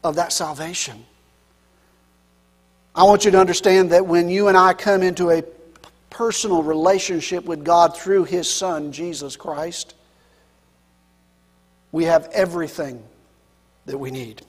of 0.04 0.16
that 0.16 0.34
salvation. 0.34 1.06
I 2.94 3.04
want 3.04 3.24
you 3.24 3.32
to 3.32 3.40
understand 3.40 3.92
that 3.92 4.06
when 4.06 4.28
you 4.28 4.50
and 4.50 4.58
I 4.58 4.74
come 4.74 5.02
into 5.02 5.30
a 5.30 5.44
personal 6.17 6.63
relationship 6.63 7.45
with 7.45 7.63
God 7.63 7.95
through 7.95 8.24
His 8.24 8.51
Son, 8.51 8.91
Jesus 8.91 9.36
Christ, 9.36 9.93
we 11.91 12.05
have 12.05 12.27
everything 12.33 13.03
that 13.86 14.00
we 14.00 14.09
need. 14.09 14.41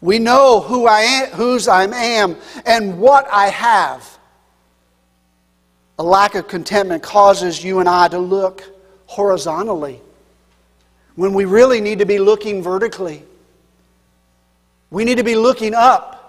We 0.00 0.18
know 0.18 0.60
who 0.60 0.88
I 0.88 1.02
am, 1.02 1.28
whose 1.28 1.68
I 1.68 1.84
am 1.84 2.36
and 2.66 2.98
what 2.98 3.28
I 3.30 3.46
have. 3.46 4.18
A 6.00 6.02
lack 6.02 6.34
of 6.34 6.48
contentment 6.48 7.04
causes 7.04 7.62
you 7.62 7.78
and 7.78 7.88
I 7.88 8.08
to 8.08 8.18
look 8.18 8.64
horizontally 9.06 10.00
when 11.14 11.32
we 11.32 11.44
really 11.44 11.80
need 11.80 12.00
to 12.00 12.06
be 12.06 12.18
looking 12.18 12.60
vertically. 12.60 13.22
We 14.90 15.04
need 15.04 15.18
to 15.18 15.24
be 15.24 15.36
looking 15.36 15.74
up 15.74 16.19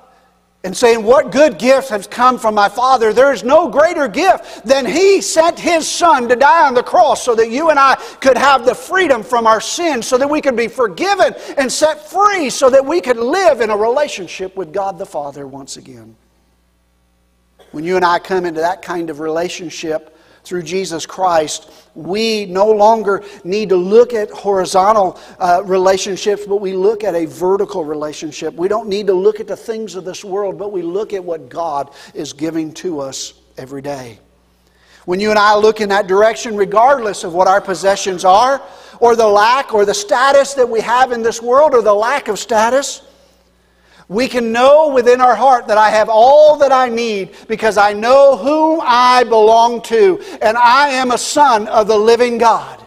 and 0.64 0.76
saying, 0.76 1.04
What 1.04 1.32
good 1.32 1.58
gift 1.58 1.90
has 1.90 2.08
come 2.08 2.38
from 2.38 2.56
my 2.56 2.70
Father? 2.70 3.14
There 3.14 3.34
is 3.34 3.44
no 3.44 3.68
greater 3.68 4.08
gift 4.08 4.66
than 4.66 4.86
He 4.86 5.22
sent 5.22 5.60
His 5.60 5.88
Son 5.88 6.30
to 6.30 6.36
die 6.36 6.68
on 6.68 6.74
the 6.74 6.84
cross 6.84 7.24
so 7.24 7.36
that 7.36 7.50
you 7.50 7.70
and 7.70 7.80
I 7.80 7.96
could 8.20 8.38
have 8.38 8.66
the 8.66 8.76
freedom 8.76 9.24
from 9.24 9.48
our 9.48 9.62
sins, 9.62 10.08
so 10.08 10.18
that 10.18 10.30
we 10.30 10.42
could 10.42 10.56
be 10.56 10.68
forgiven 10.68 11.34
and 11.58 11.72
set 11.72 12.08
free, 12.08 12.50
so 12.50 12.70
that 12.70 12.86
we 12.86 13.02
could 13.02 13.18
live 13.18 13.62
in 13.62 13.70
a 13.70 13.78
relationship 13.78 14.56
with 14.56 14.72
God 14.72 14.98
the 14.98 15.06
Father 15.06 15.48
once 15.48 15.78
again. 15.78 16.16
When 17.72 17.84
you 17.84 17.96
and 17.96 18.04
I 18.04 18.20
come 18.20 18.46
into 18.46 18.62
that 18.62 18.82
kind 18.82 19.10
of 19.10 19.20
relationship, 19.20 20.11
through 20.44 20.64
Jesus 20.64 21.06
Christ, 21.06 21.72
we 21.94 22.46
no 22.46 22.72
longer 22.72 23.24
need 23.44 23.70
to 23.70 23.76
look 23.76 24.14
at 24.14 24.30
horizontal 24.32 25.20
uh, 25.40 25.62
relationships, 25.66 26.46
but 26.48 26.58
we 26.58 26.74
look 26.74 27.04
at 27.04 27.16
a 27.16 27.26
vertical 27.26 27.86
relationship. 27.86 28.54
We 28.56 28.68
don't 28.68 28.88
need 28.88 29.08
to 29.08 29.14
look 29.14 29.40
at 29.40 29.48
the 29.48 29.58
things 29.58 29.96
of 29.96 30.06
this 30.06 30.24
world, 30.24 30.58
but 30.58 30.72
we 30.72 30.82
look 30.82 31.14
at 31.14 31.24
what 31.24 31.50
God 31.50 31.92
is 32.14 32.34
giving 32.34 32.74
to 32.76 33.00
us 33.00 33.34
every 33.58 33.82
day. 33.82 34.20
When 35.06 35.20
you 35.20 35.32
and 35.32 35.40
I 35.40 35.56
look 35.56 35.82
in 35.82 35.90
that 35.90 36.08
direction, 36.08 36.56
regardless 36.56 37.24
of 37.24 37.34
what 37.34 37.48
our 37.48 37.62
possessions 37.62 38.24
are, 38.24 38.62
or 39.00 39.16
the 39.16 39.28
lack 39.28 39.74
or 39.74 39.84
the 39.84 39.94
status 39.94 40.54
that 40.54 40.70
we 40.70 40.80
have 40.82 41.12
in 41.12 41.24
this 41.24 41.42
world, 41.42 41.74
or 41.74 41.82
the 41.82 41.94
lack 41.94 42.28
of 42.28 42.38
status, 42.38 43.02
we 44.08 44.28
can 44.28 44.52
know 44.52 44.90
within 44.90 45.22
our 45.22 45.36
heart 45.36 45.68
that 45.68 45.78
I 45.78 45.90
have 45.90 46.10
all 46.10 46.58
that 46.58 46.72
I 46.72 46.90
need 46.90 47.36
because 47.48 47.78
I 47.78 47.94
know 47.94 48.36
whom 48.38 48.82
I 48.84 49.24
belong 49.24 49.82
to, 49.84 50.22
and 50.42 50.58
I 50.58 50.90
am 50.90 51.12
a 51.12 51.18
son 51.18 51.68
of 51.68 51.88
the 51.88 51.98
living 51.98 52.38
God. 52.38 52.86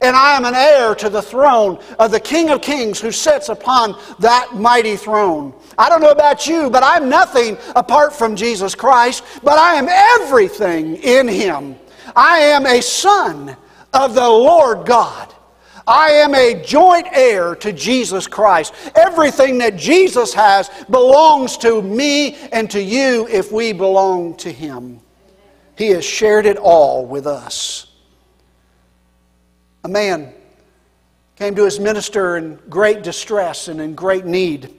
And 0.00 0.14
I 0.14 0.36
am 0.36 0.44
an 0.44 0.54
heir 0.54 0.94
to 0.96 1.08
the 1.08 1.22
throne 1.22 1.78
of 1.98 2.10
the 2.10 2.20
King 2.20 2.50
of 2.50 2.60
Kings 2.60 3.00
who 3.00 3.10
sits 3.10 3.48
upon 3.48 3.98
that 4.18 4.54
mighty 4.54 4.96
throne. 4.96 5.54
I 5.78 5.88
don't 5.88 6.00
know 6.02 6.10
about 6.10 6.46
you, 6.46 6.68
but 6.68 6.82
I'm 6.82 7.08
nothing 7.08 7.56
apart 7.74 8.14
from 8.14 8.36
Jesus 8.36 8.74
Christ, 8.74 9.24
but 9.42 9.58
I 9.58 9.76
am 9.76 9.88
everything 9.88 10.96
in 10.96 11.28
Him. 11.28 11.76
I 12.14 12.38
am 12.38 12.66
a 12.66 12.82
son 12.82 13.56
of 13.92 14.14
the 14.14 14.28
Lord 14.28 14.86
God. 14.86 15.34
I 15.86 16.08
am 16.08 16.34
a 16.34 16.62
joint 16.64 17.06
heir 17.12 17.54
to 17.56 17.72
Jesus 17.72 18.26
Christ. 18.26 18.74
Everything 18.96 19.58
that 19.58 19.76
Jesus 19.76 20.34
has 20.34 20.68
belongs 20.90 21.56
to 21.58 21.80
me 21.80 22.36
and 22.50 22.70
to 22.72 22.82
you 22.82 23.28
if 23.28 23.52
we 23.52 23.72
belong 23.72 24.36
to 24.38 24.50
Him. 24.50 25.00
He 25.76 25.88
has 25.90 26.04
shared 26.04 26.46
it 26.46 26.56
all 26.56 27.06
with 27.06 27.26
us. 27.26 27.86
A 29.84 29.88
man 29.88 30.32
came 31.36 31.54
to 31.54 31.64
his 31.64 31.78
minister 31.78 32.36
in 32.36 32.58
great 32.68 33.02
distress 33.02 33.68
and 33.68 33.80
in 33.80 33.94
great 33.94 34.24
need, 34.24 34.74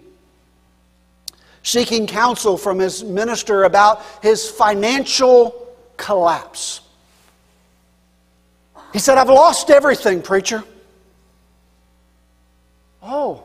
seeking 1.64 2.08
counsel 2.08 2.58
from 2.58 2.80
his 2.80 3.04
minister 3.04 3.64
about 3.64 4.04
his 4.22 4.50
financial 4.50 5.68
collapse. 5.96 6.82
He 8.92 9.00
said, 9.00 9.18
I've 9.18 9.30
lost 9.30 9.70
everything, 9.70 10.22
preacher. 10.22 10.64
Oh, 13.10 13.44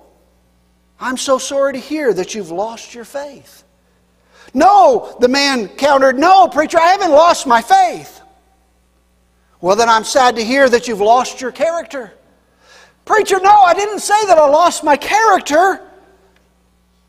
I'm 0.98 1.16
so 1.16 1.38
sorry 1.38 1.74
to 1.74 1.78
hear 1.78 2.12
that 2.12 2.34
you've 2.34 2.50
lost 2.50 2.94
your 2.94 3.04
faith. 3.04 3.62
No, 4.52 5.16
the 5.20 5.28
man 5.28 5.68
countered, 5.68 6.18
No, 6.18 6.48
preacher, 6.48 6.78
I 6.78 6.88
haven't 6.88 7.12
lost 7.12 7.46
my 7.46 7.62
faith. 7.62 8.20
Well, 9.60 9.76
then 9.76 9.88
I'm 9.88 10.02
sad 10.02 10.34
to 10.36 10.44
hear 10.44 10.68
that 10.68 10.88
you've 10.88 11.00
lost 11.00 11.40
your 11.40 11.52
character. 11.52 12.12
Preacher, 13.04 13.38
no, 13.40 13.52
I 13.52 13.72
didn't 13.72 14.00
say 14.00 14.26
that 14.26 14.36
I 14.36 14.48
lost 14.48 14.82
my 14.82 14.96
character. 14.96 15.80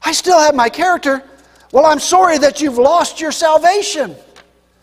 I 0.03 0.11
still 0.11 0.39
have 0.39 0.53
my 0.53 0.69
character. 0.69 1.23
Well, 1.71 1.87
I'm 1.87 1.99
sorry 1.99 2.37
that 2.37 2.61
you've 2.61 2.77
lost 2.77 3.19
your 3.19 3.31
salvation. 3.31 4.15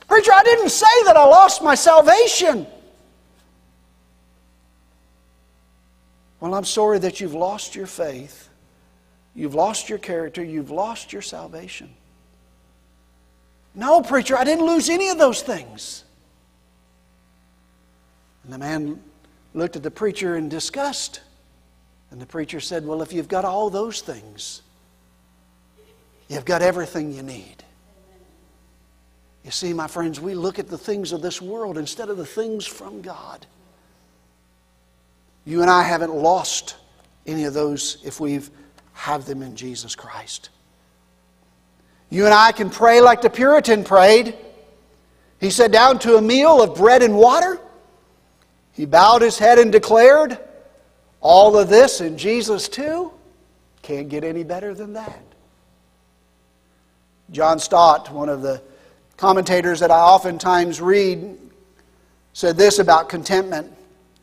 Preacher, 0.09 0.33
I 0.33 0.43
didn't 0.43 0.71
say 0.71 1.05
that 1.05 1.17
I 1.17 1.25
lost 1.25 1.63
my 1.63 1.77
salvation. 1.77 2.67
Well, 6.41 6.55
I'm 6.55 6.65
sorry 6.65 6.99
that 7.01 7.21
you've 7.21 7.35
lost 7.35 7.75
your 7.75 7.87
faith, 7.87 8.49
you've 9.35 9.55
lost 9.55 9.89
your 9.89 9.99
character, 9.99 10.43
you've 10.43 10.71
lost 10.71 11.13
your 11.13 11.23
salvation. 11.23 11.91
No, 13.75 14.03
preacher, 14.03 14.37
I 14.37 14.45
didn't 14.45 14.67
lose 14.67 14.89
any 14.89 15.09
of 15.09 15.19
those 15.19 15.43
things. 15.43 16.05
And 18.45 18.53
the 18.53 18.59
man 18.59 19.01
looked 19.55 19.77
at 19.77 19.83
the 19.83 19.91
preacher 19.91 20.37
in 20.37 20.49
disgust. 20.49 21.21
And 22.11 22.21
the 22.21 22.27
preacher 22.27 22.59
said, 22.59 22.85
Well, 22.85 23.03
if 23.03 23.13
you've 23.13 23.29
got 23.29 23.45
all 23.45 23.71
those 23.71 24.01
things, 24.01 24.63
you've 26.29 26.45
got 26.45 26.63
everything 26.63 27.13
you 27.13 27.23
need. 27.23 27.57
You 29.45 29.51
see, 29.51 29.73
my 29.73 29.87
friends, 29.87 30.21
we 30.21 30.35
look 30.35 30.59
at 30.59 30.69
the 30.69 30.79
things 30.79 31.13
of 31.13 31.23
this 31.23 31.41
world 31.41 31.79
instead 31.79 32.09
of 32.09 32.17
the 32.17 32.27
things 32.27 32.67
from 32.67 33.01
God. 33.01 33.47
You 35.45 35.63
and 35.63 35.71
I 35.71 35.83
haven't 35.83 36.15
lost 36.15 36.77
any 37.27 37.45
of 37.45 37.55
those 37.55 37.99
if 38.05 38.21
we 38.21 38.41
have 38.93 39.25
them 39.25 39.43
in 39.43 39.57
Jesus 39.57 39.95
Christ. 39.95 40.51
You 42.11 42.25
and 42.25 42.35
I 42.35 42.53
can 42.53 42.71
pray 42.71 43.01
like 43.01 43.23
the 43.23 43.31
Puritan 43.31 43.85
prayed. 43.85 44.37
He 45.41 45.51
sat 45.51 45.71
down 45.73 45.99
to 46.01 46.17
a 46.17 46.23
meal 46.23 46.61
of 46.61 46.77
bread 46.77 47.03
and 47.03 47.17
water. 47.17 47.59
He 48.73 48.85
bowed 48.85 49.23
his 49.23 49.39
head 49.39 49.59
and 49.59 49.71
declared, 49.73 50.39
All 51.21 51.57
of 51.57 51.69
this 51.69 52.01
in 52.01 52.19
Jesus 52.19 52.69
too? 52.69 53.13
Can't 53.83 54.09
get 54.09 54.25
any 54.25 54.45
better 54.45 54.75
than 54.75 54.93
that. 54.95 55.23
John 57.31 57.59
Stott, 57.59 58.11
one 58.13 58.29
of 58.29 58.43
the 58.43 58.61
commentators 59.17 59.81
that 59.81 59.91
I 59.91 60.01
oftentimes 60.01 60.81
read, 60.81 61.39
said 62.33 62.57
this 62.57 62.79
about 62.79 63.09
contentment. 63.09 63.73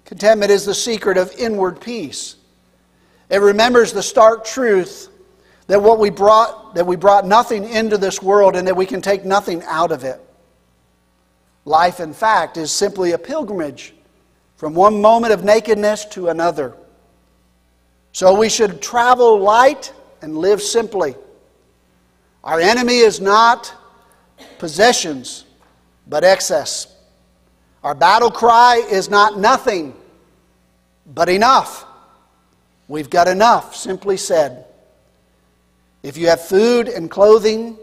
Contentment 0.08 0.50
is 0.50 0.64
the 0.64 0.74
secret 0.74 1.18
of 1.18 1.34
inward 1.38 1.82
peace. 1.82 2.38
It 3.30 3.42
remembers 3.42 3.92
the 3.92 4.02
stark 4.02 4.46
truth 4.46 5.10
that 5.68 5.82
what 5.82 6.00
we 6.00 6.10
brought 6.10 6.76
that 6.76 6.88
we 6.88 6.96
brought 6.96 7.28
nothing 7.28 7.68
into 7.68 7.98
this 7.98 8.22
world 8.22 8.56
and 8.56 8.66
that 8.68 8.76
we 8.76 8.86
can 8.86 9.02
take 9.02 9.26
nothing 9.26 9.62
out 9.64 9.92
of 9.92 10.06
it. 10.06 10.22
Life 11.66 12.00
in 12.00 12.14
fact 12.14 12.56
is 12.56 12.72
simply 12.72 13.12
a 13.12 13.18
pilgrimage 13.18 13.94
from 14.56 14.74
one 14.74 15.02
moment 15.02 15.34
of 15.34 15.44
nakedness 15.44 16.06
to 16.06 16.30
another. 16.30 16.74
So 18.14 18.34
we 18.34 18.48
should 18.48 18.82
travel 18.82 19.38
light 19.38 19.92
and 20.22 20.38
live 20.38 20.62
simply. 20.62 21.16
Our 22.46 22.62
enemy 22.62 23.00
is 23.00 23.20
not 23.20 23.74
possessions, 24.58 25.44
but 26.08 26.24
excess. 26.24 26.96
Our 27.84 27.94
battle 27.94 28.32
cry 28.32 28.86
is 28.90 29.10
not 29.10 29.38
nothing, 29.38 29.94
but 31.14 31.30
enough. 31.30 31.86
We've 32.88 33.10
got 33.10 33.28
enough, 33.28 33.76
simply 33.76 34.18
said. 34.18 34.66
If 36.04 36.18
you 36.18 36.28
have 36.28 36.42
food 36.42 36.88
and 36.88 37.10
clothing, 37.10 37.78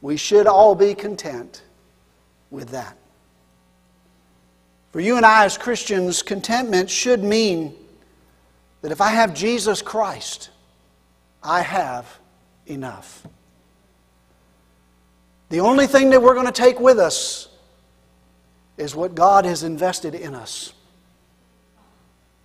we 0.00 0.16
should 0.16 0.46
all 0.46 0.74
be 0.74 0.94
content 0.94 1.62
with 2.50 2.70
that. 2.70 2.96
For 4.92 5.00
you 5.00 5.16
and 5.16 5.26
I 5.26 5.44
as 5.44 5.58
Christians, 5.58 6.22
contentment 6.22 6.88
should 6.88 7.22
mean 7.22 7.74
that 8.80 8.92
if 8.92 9.00
I 9.00 9.10
have 9.10 9.34
Jesus 9.34 9.82
Christ, 9.82 10.50
I 11.42 11.60
have 11.60 12.18
enough. 12.66 13.26
The 15.48 15.60
only 15.60 15.86
thing 15.86 16.10
that 16.10 16.22
we're 16.22 16.34
going 16.34 16.46
to 16.46 16.52
take 16.52 16.80
with 16.80 16.98
us 16.98 17.48
is 18.76 18.94
what 18.94 19.14
God 19.14 19.44
has 19.44 19.62
invested 19.62 20.14
in 20.14 20.34
us, 20.34 20.72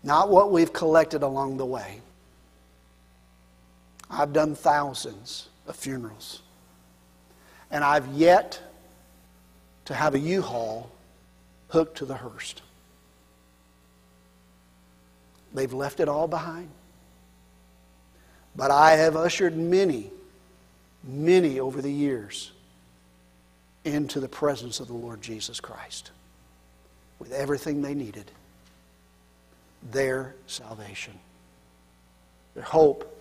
not 0.03 0.29
what 0.29 0.51
we've 0.51 0.74
collected 0.74 1.24
along 1.24 1.58
the 1.58 1.65
way. 1.65 2.01
I've 4.10 4.34
done 4.34 4.55
thousands 4.55 5.48
of 5.67 5.75
funerals, 5.75 6.41
and 7.70 7.84
I've 7.84 8.08
yet 8.08 8.60
to 9.86 9.93
have 9.93 10.15
a 10.15 10.20
U 10.20 10.41
haul 10.41 10.91
hooked 11.70 11.98
to 12.00 12.05
the 12.05 12.15
hearse. 12.15 12.55
They've 15.53 15.72
left 15.72 16.00
it 16.00 16.08
all 16.08 16.27
behind. 16.27 16.70
But 18.55 18.72
I 18.72 18.91
have 18.91 19.15
ushered 19.15 19.58
many, 19.58 20.12
many 21.03 21.60
over 21.60 21.81
the 21.81 21.91
years 21.91 22.51
into 23.84 24.20
the 24.20 24.27
presence 24.27 24.79
of 24.79 24.88
the 24.88 24.93
Lord 24.93 25.22
Jesus 25.22 25.60
Christ 25.60 26.12
with 27.20 27.31
everything 27.31 27.81
they 27.81 27.93
needed 27.93 28.31
their 29.91 30.35
salvation, 30.47 31.13
their 32.53 32.63
hope 32.63 33.17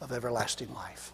of 0.00 0.12
everlasting 0.12 0.72
life. 0.74 1.12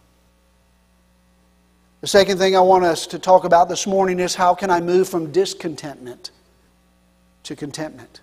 The 2.00 2.06
second 2.06 2.38
thing 2.38 2.56
I 2.56 2.60
want 2.60 2.84
us 2.84 3.06
to 3.08 3.18
talk 3.18 3.44
about 3.44 3.68
this 3.68 3.86
morning 3.86 4.20
is 4.20 4.34
how 4.34 4.54
can 4.54 4.70
I 4.70 4.80
move 4.80 5.08
from 5.08 5.32
discontentment 5.32 6.30
to 7.42 7.56
contentment? 7.56 8.20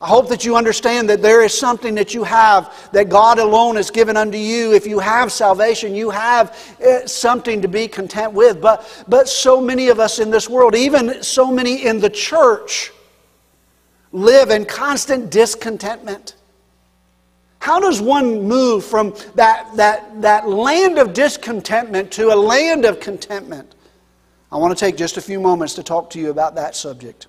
I 0.00 0.08
hope 0.08 0.28
that 0.28 0.44
you 0.44 0.56
understand 0.56 1.08
that 1.08 1.22
there 1.22 1.42
is 1.42 1.58
something 1.58 1.94
that 1.94 2.12
you 2.12 2.22
have 2.24 2.90
that 2.92 3.08
God 3.08 3.38
alone 3.38 3.76
has 3.76 3.90
given 3.90 4.16
unto 4.16 4.36
you. 4.36 4.74
If 4.74 4.86
you 4.86 4.98
have 4.98 5.32
salvation, 5.32 5.94
you 5.94 6.10
have 6.10 6.76
eh, 6.80 7.06
something 7.06 7.62
to 7.62 7.68
be 7.68 7.88
content 7.88 8.34
with. 8.34 8.60
But, 8.60 9.04
but 9.08 9.26
so 9.26 9.58
many 9.58 9.88
of 9.88 9.98
us 9.98 10.18
in 10.18 10.30
this 10.30 10.50
world, 10.50 10.74
even 10.74 11.22
so 11.22 11.50
many 11.50 11.86
in 11.86 11.98
the 11.98 12.10
church, 12.10 12.92
live 14.16 14.48
in 14.48 14.64
constant 14.64 15.30
discontentment. 15.30 16.36
How 17.58 17.78
does 17.78 18.00
one 18.00 18.42
move 18.42 18.82
from 18.84 19.14
that, 19.34 19.68
that, 19.76 20.22
that 20.22 20.48
land 20.48 20.98
of 20.98 21.12
discontentment 21.12 22.10
to 22.12 22.32
a 22.32 22.34
land 22.34 22.86
of 22.86 22.98
contentment? 22.98 23.74
I 24.50 24.56
want 24.56 24.76
to 24.76 24.84
take 24.84 24.96
just 24.96 25.18
a 25.18 25.20
few 25.20 25.38
moments 25.38 25.74
to 25.74 25.82
talk 25.82 26.08
to 26.10 26.18
you 26.18 26.30
about 26.30 26.54
that 26.54 26.74
subject. 26.74 27.26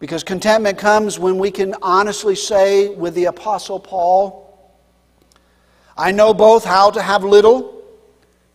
Because 0.00 0.24
contentment 0.24 0.78
comes 0.78 1.18
when 1.18 1.38
we 1.38 1.52
can 1.52 1.76
honestly 1.80 2.34
say 2.34 2.88
with 2.88 3.14
the 3.14 3.26
Apostle 3.26 3.78
Paul, 3.78 4.74
I 5.96 6.10
know 6.10 6.34
both 6.34 6.64
how 6.64 6.90
to 6.90 7.02
have 7.02 7.22
little 7.22 7.84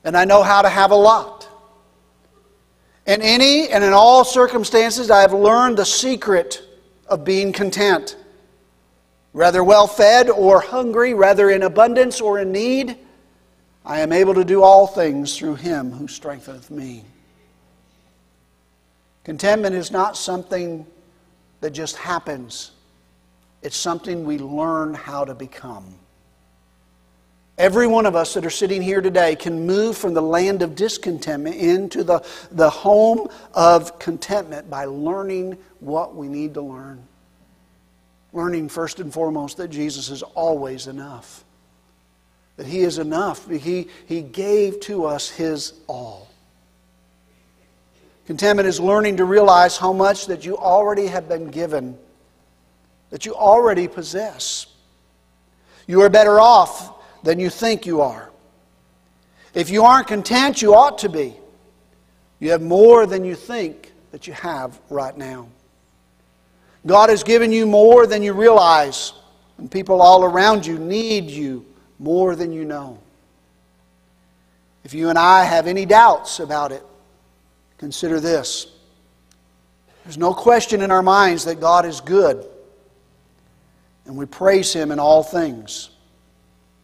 and 0.03 0.17
I 0.17 0.25
know 0.25 0.43
how 0.43 0.61
to 0.61 0.69
have 0.69 0.91
a 0.91 0.95
lot. 0.95 1.47
In 3.05 3.21
any 3.21 3.69
and 3.69 3.81
in 3.83 3.93
all 3.93 4.25
circumstances, 4.25 5.09
I 5.09 5.21
have 5.21 5.33
learned 5.33 5.77
the 5.77 5.85
secret 5.85 6.63
of 7.07 7.23
being 7.23 7.51
content. 7.51 8.17
rather 9.33 9.63
well 9.63 9.85
fed 9.85 10.29
or 10.29 10.61
hungry, 10.61 11.13
rather 11.13 11.49
in 11.49 11.63
abundance 11.63 12.21
or 12.21 12.39
in 12.39 12.53
need, 12.53 12.97
I 13.85 13.99
am 13.99 14.13
able 14.13 14.33
to 14.33 14.45
do 14.45 14.63
all 14.63 14.87
things 14.87 15.37
through 15.37 15.55
him 15.55 15.91
who 15.91 16.07
strengtheneth 16.07 16.71
me. 16.71 17.03
Contentment 19.25 19.75
is 19.75 19.91
not 19.91 20.15
something 20.15 20.87
that 21.59 21.71
just 21.71 21.97
happens, 21.97 22.71
it's 23.61 23.75
something 23.75 24.23
we 24.23 24.37
learn 24.37 24.93
how 24.93 25.25
to 25.25 25.35
become. 25.35 25.95
Every 27.57 27.87
one 27.87 28.05
of 28.05 28.17
us 28.17 28.33
that 28.33 28.45
are 28.45 28.49
sitting 28.49 28.81
here 28.81 28.99
today 28.99 29.35
can 29.35 29.65
move 29.65 29.97
from 29.97 30.13
the 30.13 30.21
land 30.21 30.61
of 30.61 30.75
discontentment 30.75 31.55
into 31.55 32.03
the, 32.03 32.25
the 32.51 32.69
home 32.69 33.29
of 33.53 33.97
contentment 33.97 34.69
by 34.69 34.85
learning 34.85 35.57
what 35.79 36.15
we 36.15 36.27
need 36.27 36.53
to 36.55 36.61
learn. 36.61 37.01
Learning 38.33 38.67
first 38.67 38.99
and 38.99 39.13
foremost 39.13 39.55
that 39.57 39.69
Jesus 39.69 40.09
is 40.09 40.21
always 40.21 40.87
enough. 40.87 41.45
That 42.57 42.67
He 42.67 42.81
is 42.81 42.97
enough. 42.97 43.49
He, 43.49 43.87
he 44.05 44.21
gave 44.21 44.81
to 44.81 45.05
us 45.05 45.29
His 45.29 45.73
all. 45.87 46.27
Contentment 48.25 48.67
is 48.67 48.81
learning 48.81 49.17
to 49.17 49.25
realize 49.25 49.77
how 49.77 49.93
much 49.93 50.25
that 50.25 50.45
you 50.45 50.57
already 50.57 51.07
have 51.07 51.29
been 51.29 51.47
given, 51.51 51.97
that 53.11 53.25
you 53.25 53.33
already 53.33 53.87
possess. 53.87 54.65
You 55.87 56.01
are 56.01 56.09
better 56.09 56.37
off 56.39 56.94
than 57.25 57.39
you 57.39 57.49
think 57.49 57.85
you 57.85 57.99
are. 57.99 58.31
If 59.53 59.69
you 59.69 59.83
aren't 59.83 60.07
content, 60.07 60.61
you 60.61 60.73
ought 60.73 60.99
to 60.99 61.09
be. 61.09 61.35
You 62.39 62.51
have 62.51 62.61
more 62.61 63.05
than 63.05 63.25
you 63.25 63.35
think 63.35 63.91
that 64.11 64.27
you 64.27 64.33
have 64.33 64.79
right 64.89 65.17
now. 65.17 65.49
God 66.85 67.09
has 67.09 67.23
given 67.23 67.51
you 67.51 67.65
more 67.65 68.07
than 68.07 68.23
you 68.23 68.31
realize, 68.31 69.11
and 69.57 69.69
people 69.69 70.01
all 70.01 70.23
around 70.23 70.65
you 70.65 70.79
need 70.79 71.29
you 71.29 71.65
more 71.99 72.35
than 72.37 72.53
you 72.53 72.63
know. 72.63 72.99
If 74.85 74.93
you 74.93 75.09
and 75.09 75.17
I 75.17 75.43
have 75.43 75.67
any 75.67 75.85
doubts 75.85 76.39
about 76.39 76.71
it, 76.71 76.83
Consider 77.77 78.19
this. 78.19 78.67
There's 80.03 80.17
no 80.17 80.33
question 80.33 80.81
in 80.81 80.91
our 80.91 81.01
minds 81.01 81.45
that 81.45 81.59
God 81.59 81.85
is 81.85 81.99
good, 81.99 82.45
and 84.05 84.15
we 84.15 84.25
praise 84.25 84.71
Him 84.71 84.91
in 84.91 84.99
all 84.99 85.23
things. 85.23 85.89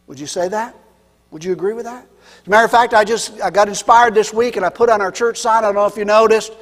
Would 0.06 0.18
you 0.20 0.26
say 0.26 0.48
that? 0.48 0.76
Would 1.30 1.44
you 1.44 1.52
agree 1.52 1.72
with 1.72 1.84
that? 1.84 2.06
As 2.42 2.46
a 2.46 2.50
matter 2.50 2.64
of 2.64 2.70
fact, 2.70 2.92
I 2.92 3.04
just 3.04 3.40
I 3.40 3.50
got 3.50 3.68
inspired 3.68 4.14
this 4.14 4.32
week 4.32 4.56
and 4.56 4.66
I 4.66 4.68
put 4.68 4.90
on 4.90 5.00
our 5.00 5.10
church 5.10 5.38
sign. 5.38 5.58
I 5.58 5.68
don't 5.68 5.74
know 5.74 5.86
if 5.86 5.96
you 5.96 6.04
noticed. 6.04 6.52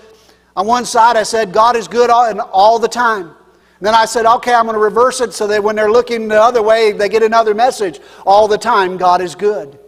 On 0.57 0.67
one 0.67 0.85
side, 0.85 1.17
I 1.17 1.23
said, 1.23 1.53
God 1.53 1.77
is 1.77 1.89
good 1.89 2.11
all, 2.11 2.41
all 2.41 2.79
the 2.79 2.89
time. 2.89 3.27
And 3.27 3.87
then 3.87 3.95
I 3.95 4.05
said, 4.05 4.27
okay, 4.27 4.53
I'm 4.53 4.65
going 4.65 4.75
to 4.75 4.81
reverse 4.81 5.21
it 5.21 5.33
so 5.33 5.47
that 5.47 5.63
when 5.65 5.75
they're 5.75 5.91
looking 5.91 6.29
the 6.29 6.41
other 6.41 6.63
way, 6.63 6.93
they 6.93 7.09
get 7.09 7.23
another 7.23 7.55
message. 7.55 7.99
All 8.27 8.47
the 8.47 8.59
time, 8.59 8.97
God 8.97 9.23
is 9.23 9.35
good. 9.35 9.79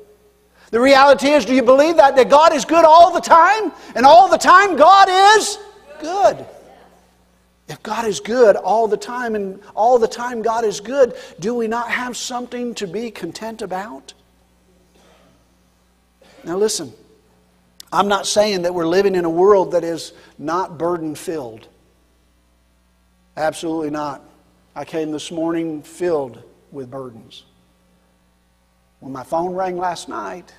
The 0.71 0.81
reality 0.81 1.29
is, 1.29 1.45
do 1.45 1.55
you 1.55 1.63
believe 1.63 1.97
that? 1.97 2.17
That 2.17 2.31
God 2.31 2.55
is 2.55 2.65
good 2.65 2.87
all 2.87 3.13
the 3.13 3.21
time? 3.21 3.71
And 3.95 4.07
all 4.07 4.31
the 4.31 4.39
time, 4.39 4.77
God 4.77 5.09
is 5.37 5.59
good. 6.01 6.47
If 7.69 7.83
God 7.83 8.07
is 8.07 8.21
good 8.21 8.57
all 8.57 8.89
the 8.89 8.97
time 8.97 9.35
and 9.35 9.61
all 9.75 9.99
the 9.99 10.09
time 10.09 10.43
God 10.43 10.65
is 10.65 10.81
good, 10.81 11.15
do 11.41 11.55
we 11.55 11.69
not 11.69 11.91
have 11.91 12.17
something 12.17 12.75
to 12.77 12.87
be 12.87 13.11
content 13.11 13.63
about? 13.63 14.15
Now, 16.45 16.57
listen, 16.57 16.93
I'm 17.93 18.09
not 18.09 18.27
saying 18.27 18.63
that 18.63 18.75
we're 18.75 18.87
living 18.87 19.15
in 19.15 19.25
a 19.25 19.31
world 19.31 19.73
that 19.73 19.85
is 19.85 20.13
not 20.39 20.77
burden 20.77 21.15
filled. 21.15 21.69
Absolutely 23.37 23.91
not. 23.91 24.23
I 24.75 24.85
came 24.85 25.13
this 25.13 25.31
morning 25.31 25.83
filled 25.83 26.43
with 26.73 26.91
burdens. 26.91 27.45
When 29.01 29.13
my 29.13 29.23
phone 29.23 29.55
rang 29.55 29.77
last 29.77 30.09
night, 30.09 30.55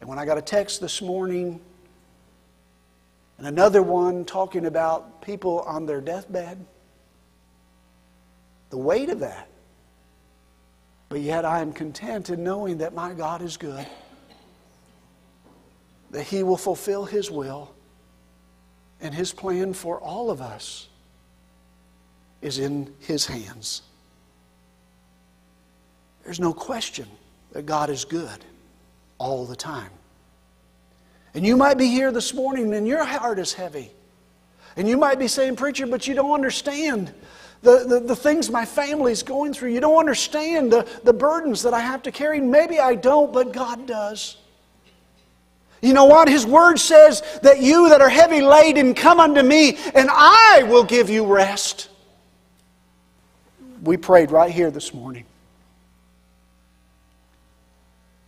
and 0.00 0.08
when 0.08 0.18
I 0.18 0.24
got 0.24 0.38
a 0.38 0.42
text 0.42 0.80
this 0.80 1.00
morning, 1.00 1.60
and 3.40 3.48
another 3.48 3.82
one 3.82 4.26
talking 4.26 4.66
about 4.66 5.22
people 5.22 5.60
on 5.60 5.86
their 5.86 6.02
deathbed, 6.02 6.62
the 8.68 8.76
weight 8.76 9.08
of 9.08 9.20
that. 9.20 9.48
But 11.08 11.22
yet 11.22 11.46
I 11.46 11.62
am 11.62 11.72
content 11.72 12.28
in 12.28 12.44
knowing 12.44 12.76
that 12.78 12.92
my 12.92 13.14
God 13.14 13.40
is 13.40 13.56
good, 13.56 13.86
that 16.10 16.24
He 16.24 16.42
will 16.42 16.58
fulfill 16.58 17.06
His 17.06 17.30
will, 17.30 17.72
and 19.00 19.14
His 19.14 19.32
plan 19.32 19.72
for 19.72 19.98
all 19.98 20.30
of 20.30 20.42
us 20.42 20.88
is 22.42 22.58
in 22.58 22.92
His 22.98 23.24
hands. 23.24 23.80
There's 26.24 26.40
no 26.40 26.52
question 26.52 27.08
that 27.52 27.64
God 27.64 27.88
is 27.88 28.04
good 28.04 28.44
all 29.16 29.46
the 29.46 29.56
time. 29.56 29.92
And 31.34 31.46
you 31.46 31.56
might 31.56 31.78
be 31.78 31.86
here 31.86 32.10
this 32.12 32.34
morning 32.34 32.74
and 32.74 32.86
your 32.86 33.04
heart 33.04 33.38
is 33.38 33.52
heavy. 33.52 33.90
And 34.76 34.88
you 34.88 34.96
might 34.96 35.18
be 35.18 35.28
saying, 35.28 35.56
Preacher, 35.56 35.86
but 35.86 36.06
you 36.06 36.14
don't 36.14 36.32
understand 36.32 37.12
the, 37.62 37.84
the, 37.86 38.00
the 38.00 38.16
things 38.16 38.50
my 38.50 38.64
family's 38.64 39.22
going 39.22 39.52
through. 39.52 39.70
You 39.70 39.80
don't 39.80 39.98
understand 39.98 40.72
the, 40.72 40.88
the 41.04 41.12
burdens 41.12 41.62
that 41.62 41.74
I 41.74 41.80
have 41.80 42.02
to 42.04 42.12
carry. 42.12 42.40
Maybe 42.40 42.78
I 42.78 42.94
don't, 42.94 43.32
but 43.32 43.52
God 43.52 43.86
does. 43.86 44.38
You 45.82 45.94
know 45.94 46.04
what? 46.04 46.28
His 46.28 46.46
word 46.46 46.78
says 46.78 47.22
that 47.42 47.60
you 47.60 47.88
that 47.88 48.00
are 48.00 48.08
heavy 48.08 48.42
laden 48.42 48.94
come 48.94 49.18
unto 49.18 49.42
me, 49.42 49.78
and 49.94 50.08
I 50.10 50.64
will 50.68 50.84
give 50.84 51.08
you 51.08 51.26
rest. 51.26 51.88
We 53.82 53.96
prayed 53.96 54.30
right 54.30 54.50
here 54.50 54.70
this 54.70 54.92
morning. 54.92 55.24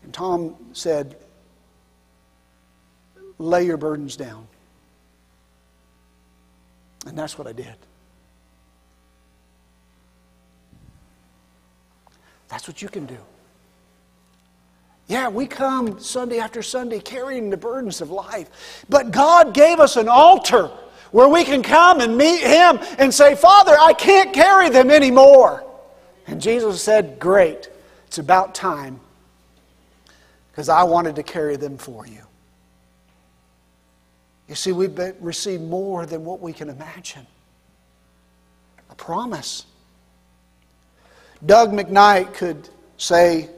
And 0.02 0.14
Tom 0.14 0.56
said, 0.72 1.16
Lay 3.38 3.64
your 3.64 3.76
burdens 3.76 4.16
down. 4.16 4.46
And 7.06 7.18
that's 7.18 7.36
what 7.36 7.46
I 7.46 7.52
did. 7.52 7.74
That's 12.48 12.68
what 12.68 12.82
you 12.82 12.88
can 12.88 13.06
do. 13.06 13.16
Yeah, 15.08 15.28
we 15.28 15.46
come 15.46 15.98
Sunday 15.98 16.38
after 16.38 16.62
Sunday 16.62 17.00
carrying 17.00 17.50
the 17.50 17.56
burdens 17.56 18.00
of 18.00 18.10
life. 18.10 18.84
But 18.88 19.10
God 19.10 19.52
gave 19.52 19.80
us 19.80 19.96
an 19.96 20.08
altar 20.08 20.70
where 21.10 21.28
we 21.28 21.44
can 21.44 21.62
come 21.62 22.00
and 22.00 22.16
meet 22.16 22.40
Him 22.40 22.78
and 22.98 23.12
say, 23.12 23.34
Father, 23.34 23.76
I 23.78 23.92
can't 23.92 24.32
carry 24.32 24.68
them 24.68 24.90
anymore. 24.90 25.64
And 26.26 26.40
Jesus 26.40 26.82
said, 26.82 27.18
Great, 27.18 27.68
it's 28.06 28.18
about 28.18 28.54
time 28.54 29.00
because 30.50 30.68
I 30.68 30.82
wanted 30.84 31.16
to 31.16 31.22
carry 31.22 31.56
them 31.56 31.78
for 31.78 32.06
you. 32.06 32.20
You 34.48 34.54
see, 34.54 34.72
we've 34.72 34.98
received 35.20 35.62
more 35.62 36.04
than 36.04 36.24
what 36.24 36.40
we 36.40 36.52
can 36.52 36.68
imagine. 36.68 37.26
A 38.90 38.94
promise. 38.94 39.64
Doug 41.44 41.72
McKnight 41.72 42.34
could 42.34 42.68
say 42.98 43.48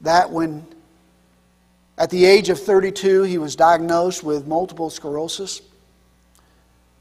that 0.00 0.30
when 0.30 0.66
At 1.98 2.10
the 2.10 2.24
age 2.24 2.48
of 2.48 2.60
32, 2.60 3.24
he 3.24 3.38
was 3.38 3.56
diagnosed 3.56 4.22
with 4.22 4.46
multiple 4.46 4.88
sclerosis. 4.88 5.60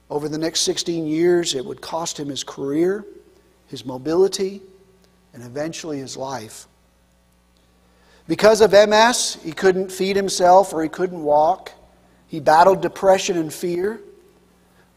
Over 0.09 0.27
the 0.27 0.39
next 0.39 0.61
16 0.61 1.05
years, 1.05 1.53
it 1.53 1.63
would 1.63 1.81
cost 1.81 2.19
him 2.19 2.29
his 2.29 2.43
career, 2.43 3.05
his 3.67 3.85
mobility, 3.85 4.61
and 5.33 5.43
eventually 5.43 5.99
his 5.99 6.17
life. 6.17 6.67
Because 8.27 8.59
of 8.59 8.71
MS, 8.71 9.37
he 9.43 9.51
couldn't 9.51 9.91
feed 9.91 10.15
himself 10.15 10.73
or 10.73 10.81
he 10.81 10.89
couldn't 10.89 11.21
walk. 11.21 11.71
He 12.27 12.39
battled 12.39 12.81
depression 12.81 13.37
and 13.37 13.53
fear. 13.53 14.01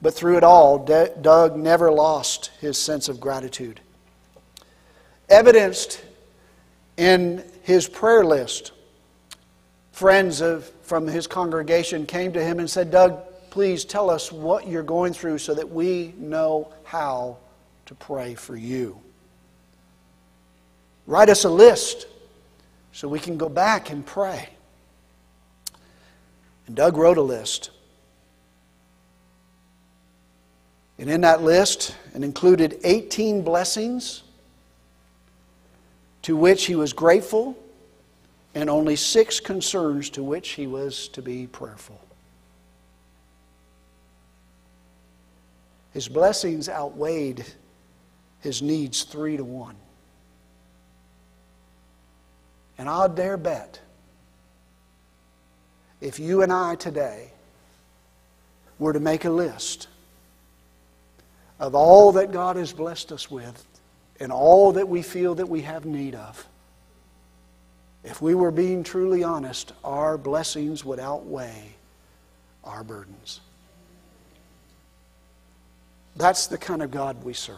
But 0.03 0.15
through 0.15 0.39
it 0.39 0.45
all, 0.45 0.79
Doug 0.79 1.57
never 1.57 1.93
lost 1.93 2.51
his 2.61 2.79
sense 2.79 3.09
of 3.09 3.21
gratitude. 3.21 3.81
Evidenced 5.29 6.03
in 6.97 7.45
his 7.63 7.87
prayer 7.87 8.25
list, 8.25 8.73
friends 9.93 10.41
of, 10.41 10.71
from 10.83 11.07
his 11.07 11.27
congregation 11.27 12.07
came 12.07 12.33
to 12.33 12.43
him 12.43 12.59
and 12.59 12.69
said, 12.69 12.91
Doug, 12.91 13.21
please 13.51 13.85
tell 13.85 14.09
us 14.09 14.33
what 14.33 14.67
you're 14.67 14.83
going 14.83 15.13
through 15.13 15.39
so 15.39 15.55
that 15.55 15.69
we 15.69 16.15
know 16.17 16.73
how 16.85 17.37
to 17.87 17.95
pray 17.95 18.35
for 18.35 18.57
you. 18.57 18.99
Write 21.07 21.29
us 21.29 21.45
a 21.45 21.51
list 21.51 22.07
so 22.93 23.07
we 23.07 23.19
can 23.19 23.37
go 23.37 23.49
back 23.49 23.91
and 23.91 24.05
pray. 24.07 24.49
And 26.71 26.77
Doug 26.77 26.97
wrote 26.97 27.19
a 27.19 27.23
list. 27.23 27.71
And 31.01 31.11
in 31.11 31.23
that 31.23 31.43
list, 31.43 31.97
it 32.15 32.23
included 32.23 32.79
18 32.85 33.43
blessings 33.43 34.23
to 36.23 36.37
which 36.37 36.67
he 36.67 36.77
was 36.77 36.93
grateful, 36.93 37.59
and 38.55 38.71
only 38.71 38.95
six 38.95 39.41
concerns 39.41 40.11
to 40.11 40.23
which 40.23 40.51
he 40.51 40.69
was 40.69 41.09
to 41.09 41.21
be 41.21 41.49
prayerful. 41.49 42.01
His 45.93 46.07
blessings 46.07 46.69
outweighed 46.69 47.45
his 48.43 48.63
needs 48.63 49.03
three 49.03 49.37
to 49.37 49.45
one. 49.45 49.75
And 52.79 52.89
I'll 52.89 53.09
dare 53.09 53.37
bet 53.37 53.81
if 56.01 56.19
you 56.19 56.43
and 56.43 56.53
I 56.53 56.75
today 56.75 57.31
were 58.79 58.93
to 58.93 59.01
make 59.01 59.25
a 59.25 59.31
list 59.31 59.89
of 61.59 61.75
all 61.75 62.13
that 62.13 62.33
God 62.33 62.57
has 62.57 62.73
blessed 62.73 63.13
us 63.13 63.31
with 63.31 63.67
and 64.19 64.33
all 64.33 64.73
that 64.73 64.89
we 64.89 65.03
feel 65.03 65.35
that 65.37 65.49
we 65.49 65.61
have 65.63 65.85
need 65.85 66.15
of, 66.15 66.47
if 68.03 68.23
we 68.23 68.35
were 68.35 68.51
being 68.51 68.83
truly 68.83 69.23
honest, 69.23 69.73
our 69.85 70.17
blessings 70.17 70.85
would 70.85 70.99
outweigh 70.99 71.75
our 72.65 72.83
burdens. 72.83 73.41
That's 76.17 76.47
the 76.47 76.59
kind 76.59 76.83
of 76.83 76.91
God 76.91 77.23
we 77.25 77.35
serve. 77.35 77.57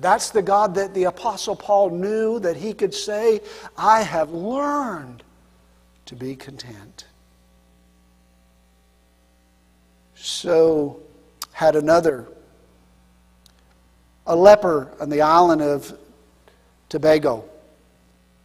That's 0.00 0.30
the 0.30 0.42
God 0.42 0.74
that 0.74 0.94
the 0.94 1.04
Apostle 1.04 1.56
Paul 1.56 1.90
knew 1.90 2.38
that 2.40 2.56
he 2.56 2.74
could 2.74 2.92
say, 2.92 3.40
I 3.78 4.02
have 4.02 4.30
learned 4.30 5.22
to 6.06 6.16
be 6.16 6.34
content. 6.34 7.04
So, 10.14 11.00
had 11.52 11.76
another, 11.76 12.26
a 14.26 14.34
leper 14.34 14.92
on 15.00 15.10
the 15.10 15.20
island 15.20 15.62
of 15.62 15.96
Tobago. 16.88 17.44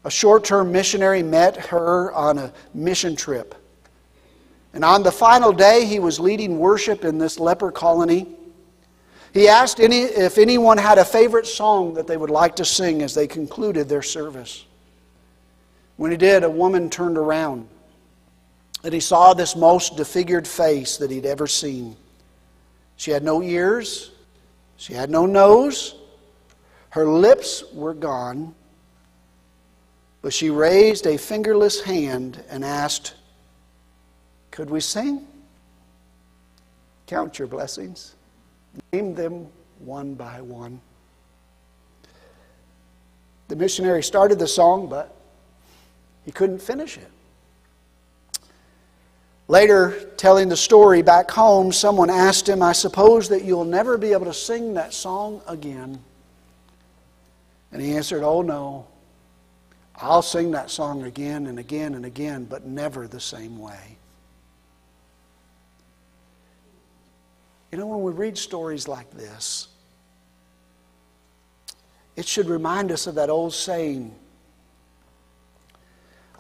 A 0.04 0.12
short 0.12 0.44
term 0.44 0.72
missionary 0.72 1.24
met 1.24 1.56
her 1.58 2.12
on 2.14 2.38
a 2.38 2.54
mission 2.74 3.16
trip. 3.16 3.56
And 4.74 4.84
on 4.86 5.04
the 5.04 5.12
final 5.12 5.52
day, 5.52 5.86
he 5.86 6.00
was 6.00 6.20
leading 6.20 6.58
worship 6.58 7.04
in 7.04 7.18
this 7.18 7.40
leper 7.40 7.72
colony. 7.72 8.28
He 9.34 9.48
asked 9.48 9.80
any, 9.80 10.02
if 10.02 10.38
anyone 10.38 10.78
had 10.78 10.98
a 10.98 11.06
favorite 11.06 11.46
song 11.46 11.94
that 11.94 12.08
they 12.08 12.18
would 12.18 12.30
like 12.30 12.56
to 12.58 12.66
sing 12.66 13.02
as 13.02 13.14
they 13.14 13.28
concluded 13.28 13.88
their 13.88 14.02
service. 14.02 14.66
When 15.98 16.12
he 16.12 16.18
did, 16.18 16.44
a 16.44 16.50
woman 16.50 16.90
turned 16.90 17.18
around 17.18 17.68
and 18.84 18.94
he 18.94 19.00
saw 19.00 19.34
this 19.34 19.56
most 19.56 19.96
defigured 19.96 20.48
face 20.48 20.98
that 20.98 21.12
he'd 21.12 21.26
ever 21.26 21.48
seen. 21.48 21.96
She 22.96 23.12
had 23.12 23.24
no 23.24 23.42
ears, 23.42 24.12
she 24.78 24.94
had 24.94 25.10
no 25.10 25.26
nose, 25.26 25.96
her 26.90 27.06
lips 27.06 27.64
were 27.74 27.94
gone, 27.94 28.54
but 30.22 30.34
she 30.34 30.50
raised 30.50 31.08
a 31.08 31.18
fingerless 31.18 31.82
hand 31.82 32.44
and 32.50 32.66
asked, 32.66 33.16
Could 34.52 34.70
we 34.70 34.82
sing? 34.82 35.26
Count 37.08 37.40
your 37.40 37.48
blessings, 37.48 38.16
name 38.92 39.16
them 39.16 39.48
one 39.80 40.16
by 40.16 40.42
one. 40.42 40.80
The 43.48 43.56
missionary 43.56 44.04
started 44.04 44.40
the 44.40 44.48
song, 44.48 44.88
but 44.88 45.16
he 46.26 46.32
couldn't 46.32 46.62
finish 46.62 46.98
it. 46.98 47.12
Later, 49.48 50.10
telling 50.16 50.48
the 50.48 50.56
story 50.56 51.02
back 51.02 51.30
home, 51.30 51.74
someone 51.74 52.10
asked 52.10 52.48
him, 52.48 52.62
I 52.62 52.72
suppose 52.72 53.28
that 53.30 53.44
you'll 53.44 53.66
never 53.66 53.98
be 53.98 54.14
able 54.14 54.26
to 54.26 54.34
sing 54.34 54.76
that 54.76 54.94
song 54.94 55.42
again. 55.46 56.00
And 57.74 57.82
he 57.82 57.94
answered, 57.96 58.24
Oh 58.24 58.42
no, 58.42 58.88
I'll 59.96 60.22
sing 60.22 60.52
that 60.52 60.72
song 60.72 61.04
again 61.04 61.48
and 61.48 61.60
again 61.60 61.96
and 61.96 62.06
again, 62.06 62.46
but 62.46 62.66
never 62.66 63.08
the 63.08 63.20
same 63.20 63.60
way. 63.60 63.98
You 67.72 67.78
know, 67.78 67.88
when 67.88 68.02
we 68.02 68.12
read 68.12 68.38
stories 68.38 68.88
like 68.88 69.12
this, 69.12 69.68
it 72.16 72.26
should 72.26 72.48
remind 72.48 72.92
us 72.92 73.08
of 73.08 73.16
that 73.16 73.30
old 73.30 73.54
saying 73.54 74.14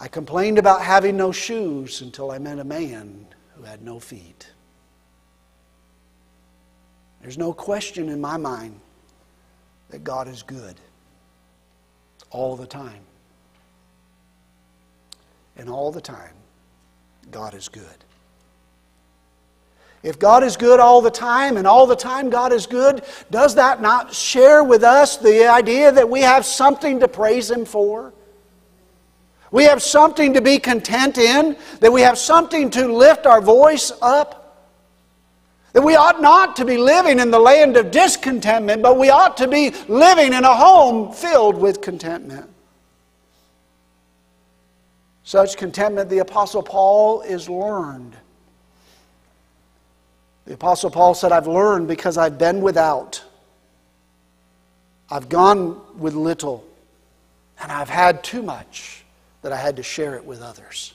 I 0.02 0.08
complained 0.08 0.58
about 0.58 0.82
having 0.82 1.16
no 1.16 1.32
shoes 1.32 2.02
until 2.02 2.32
I 2.32 2.40
met 2.40 2.58
a 2.58 2.64
man 2.64 3.28
who 3.56 3.62
had 3.62 3.84
no 3.84 4.00
feet. 4.00 4.50
There's 7.22 7.38
no 7.38 7.54
question 7.54 8.10
in 8.10 8.20
my 8.20 8.36
mind 8.36 8.80
that 9.92 10.04
God 10.04 10.28
is 10.28 10.42
good 10.42 10.74
all 12.32 12.56
the 12.56 12.66
time. 12.66 13.04
And 15.56 15.70
all 15.70 15.92
the 15.92 16.02
time, 16.02 16.34
God 17.30 17.54
is 17.54 17.70
good. 17.70 17.86
If 20.02 20.18
God 20.18 20.44
is 20.44 20.58
good 20.58 20.80
all 20.80 21.02
the 21.02 21.12
time 21.12 21.58
and 21.58 21.68
all 21.68 21.86
the 21.86 21.96
time 21.96 22.32
God 22.32 22.52
is 22.54 22.66
good, 22.66 23.04
does 23.30 23.54
that 23.54 23.84
not 23.84 24.16
share 24.16 24.64
with 24.64 24.82
us 24.82 25.18
the 25.18 25.46
idea 25.46 25.92
that 25.92 26.10
we 26.10 26.22
have 26.22 26.44
something 26.44 27.02
to 27.02 27.08
praise 27.08 27.52
Him 27.52 27.66
for? 27.66 28.14
We 29.52 29.66
have 29.66 29.84
something 29.84 30.34
to 30.34 30.42
be 30.42 30.60
content 30.60 31.18
in, 31.18 31.58
that 31.82 31.92
we 31.92 32.02
have 32.02 32.18
something 32.18 32.70
to 32.72 32.88
lift 32.88 33.26
our 33.26 33.42
voice 33.42 33.92
up. 34.02 34.38
That 35.74 35.82
we 35.82 35.96
ought 35.96 36.22
not 36.22 36.56
to 36.58 36.66
be 36.66 36.78
living 36.78 37.20
in 37.20 37.32
the 37.32 37.40
land 37.40 37.76
of 37.78 37.92
discontentment, 37.92 38.82
but 38.82 38.98
we 38.98 39.10
ought 39.10 39.38
to 39.38 39.48
be 39.48 39.72
living 39.90 40.34
in 40.34 40.46
a 40.46 40.54
home 40.54 41.14
filled 41.14 41.58
with 41.58 41.82
contentment. 41.82 42.50
Such 45.24 45.58
contentment, 45.58 46.10
the 46.10 46.20
Apostle 46.20 46.64
Paul 46.64 47.22
is 47.22 47.50
learned. 47.50 48.16
The 50.46 50.54
Apostle 50.54 50.92
Paul 50.92 51.14
said, 51.14 51.32
I've 51.32 51.48
learned 51.48 51.88
because 51.88 52.18
I've 52.18 52.38
been 52.38 52.62
without. 52.62 53.24
I've 55.10 55.30
gone 55.30 55.80
with 55.98 56.16
little, 56.16 56.66
and 57.62 57.72
I've 57.72 57.90
had 57.90 58.24
too 58.24 58.42
much 58.42 59.01
that 59.42 59.52
I 59.52 59.58
had 59.58 59.76
to 59.78 59.84
share 59.84 60.16
it 60.16 60.26
with 60.26 60.42
others. 60.42 60.94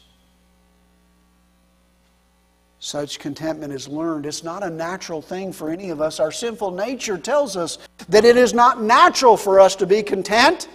Such 2.79 3.19
contentment 3.19 3.73
is 3.73 3.89
learned. 3.89 4.27
It's 4.27 4.45
not 4.45 4.63
a 4.63 4.71
natural 4.71 5.21
thing 5.21 5.53
for 5.53 5.71
any 5.71 5.91
of 5.91 6.01
us. 6.01 6.21
Our 6.21 6.31
sinful 6.31 6.71
nature 6.71 7.19
tells 7.19 7.57
us 7.57 7.79
that 8.09 8.25
it 8.25 8.37
is 8.37 8.55
not 8.55 8.81
natural 8.81 9.37
for 9.37 9.59
us 9.59 9.75
to 9.77 9.87
be 9.87 10.03
content, 10.03 10.69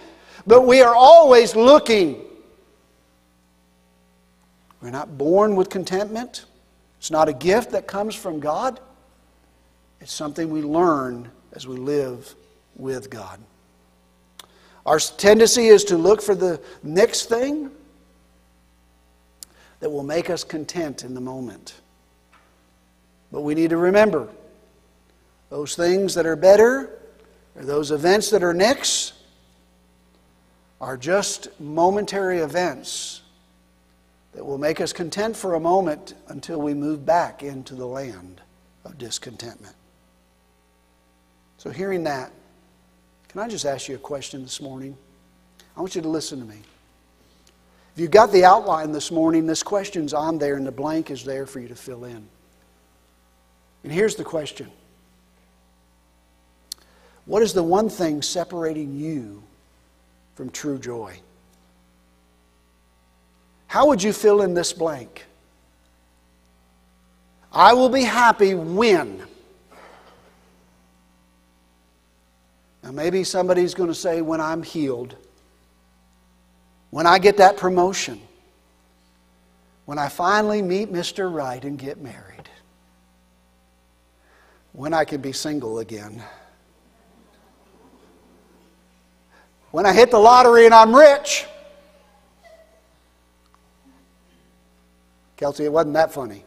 but 0.46 0.66
we 0.66 0.82
are 0.82 0.94
always 0.94 1.56
looking. 1.56 2.20
We're 4.82 4.90
not 4.90 5.16
born 5.16 5.54
with 5.56 5.70
contentment. 5.70 6.44
It's 6.98 7.10
not 7.10 7.28
a 7.28 7.32
gift 7.32 7.70
that 7.70 7.86
comes 7.86 8.14
from 8.14 8.40
God. 8.40 8.80
It's 10.00 10.12
something 10.12 10.50
we 10.50 10.62
learn 10.62 11.30
as 11.52 11.66
we 11.66 11.76
live 11.76 12.34
with 12.76 13.08
God. 13.08 13.38
Our 14.84 14.98
tendency 14.98 15.68
is 15.68 15.84
to 15.84 15.96
look 15.96 16.20
for 16.20 16.34
the 16.34 16.60
next 16.82 17.26
thing 17.26 17.70
that 19.80 19.90
will 19.90 20.02
make 20.02 20.30
us 20.30 20.44
content 20.44 21.04
in 21.04 21.14
the 21.14 21.20
moment. 21.20 21.74
But 23.30 23.42
we 23.42 23.54
need 23.54 23.70
to 23.70 23.76
remember 23.76 24.28
those 25.50 25.76
things 25.76 26.14
that 26.14 26.26
are 26.26 26.36
better, 26.36 26.98
or 27.54 27.64
those 27.64 27.90
events 27.90 28.30
that 28.30 28.42
are 28.42 28.54
next, 28.54 29.12
are 30.80 30.96
just 30.96 31.48
momentary 31.60 32.38
events 32.38 33.22
that 34.32 34.44
will 34.44 34.58
make 34.58 34.80
us 34.80 34.92
content 34.92 35.36
for 35.36 35.54
a 35.54 35.60
moment 35.60 36.14
until 36.28 36.60
we 36.60 36.74
move 36.74 37.04
back 37.04 37.42
into 37.42 37.74
the 37.74 37.86
land 37.86 38.40
of 38.84 38.98
discontentment. 38.98 39.76
So, 41.58 41.70
hearing 41.70 42.04
that, 42.04 42.32
can 43.32 43.40
I 43.40 43.48
just 43.48 43.64
ask 43.64 43.88
you 43.88 43.94
a 43.94 43.98
question 43.98 44.42
this 44.42 44.60
morning? 44.60 44.96
I 45.74 45.80
want 45.80 45.94
you 45.94 46.02
to 46.02 46.08
listen 46.08 46.38
to 46.38 46.44
me. 46.44 46.58
If 47.94 48.00
you've 48.00 48.10
got 48.10 48.30
the 48.30 48.44
outline 48.44 48.92
this 48.92 49.10
morning, 49.10 49.46
this 49.46 49.62
question's 49.62 50.12
on 50.12 50.38
there 50.38 50.56
and 50.56 50.66
the 50.66 50.72
blank 50.72 51.10
is 51.10 51.24
there 51.24 51.46
for 51.46 51.58
you 51.58 51.68
to 51.68 51.74
fill 51.74 52.04
in. 52.04 52.26
And 53.84 53.92
here's 53.92 54.16
the 54.16 54.24
question 54.24 54.70
What 57.24 57.42
is 57.42 57.54
the 57.54 57.62
one 57.62 57.88
thing 57.88 58.20
separating 58.20 58.96
you 58.96 59.42
from 60.34 60.50
true 60.50 60.78
joy? 60.78 61.18
How 63.66 63.88
would 63.88 64.02
you 64.02 64.12
fill 64.12 64.42
in 64.42 64.52
this 64.52 64.74
blank? 64.74 65.24
I 67.50 67.72
will 67.72 67.88
be 67.88 68.02
happy 68.02 68.54
when. 68.54 69.22
Now, 72.82 72.90
maybe 72.90 73.22
somebody's 73.24 73.74
going 73.74 73.88
to 73.88 73.94
say, 73.94 74.22
when 74.22 74.40
I'm 74.40 74.62
healed, 74.62 75.14
when 76.90 77.06
I 77.06 77.18
get 77.18 77.36
that 77.36 77.56
promotion, 77.56 78.20
when 79.84 79.98
I 79.98 80.08
finally 80.08 80.62
meet 80.62 80.92
Mr. 80.92 81.32
Right 81.32 81.62
and 81.64 81.78
get 81.78 82.00
married, 82.00 82.48
when 84.72 84.92
I 84.92 85.04
can 85.04 85.20
be 85.20 85.32
single 85.32 85.78
again, 85.78 86.22
when 89.70 89.86
I 89.86 89.92
hit 89.92 90.10
the 90.10 90.18
lottery 90.18 90.66
and 90.66 90.74
I'm 90.74 90.94
rich. 90.94 91.46
Kelsey, 95.36 95.64
it 95.64 95.72
wasn't 95.72 95.94
that 95.94 96.12
funny. 96.12 96.44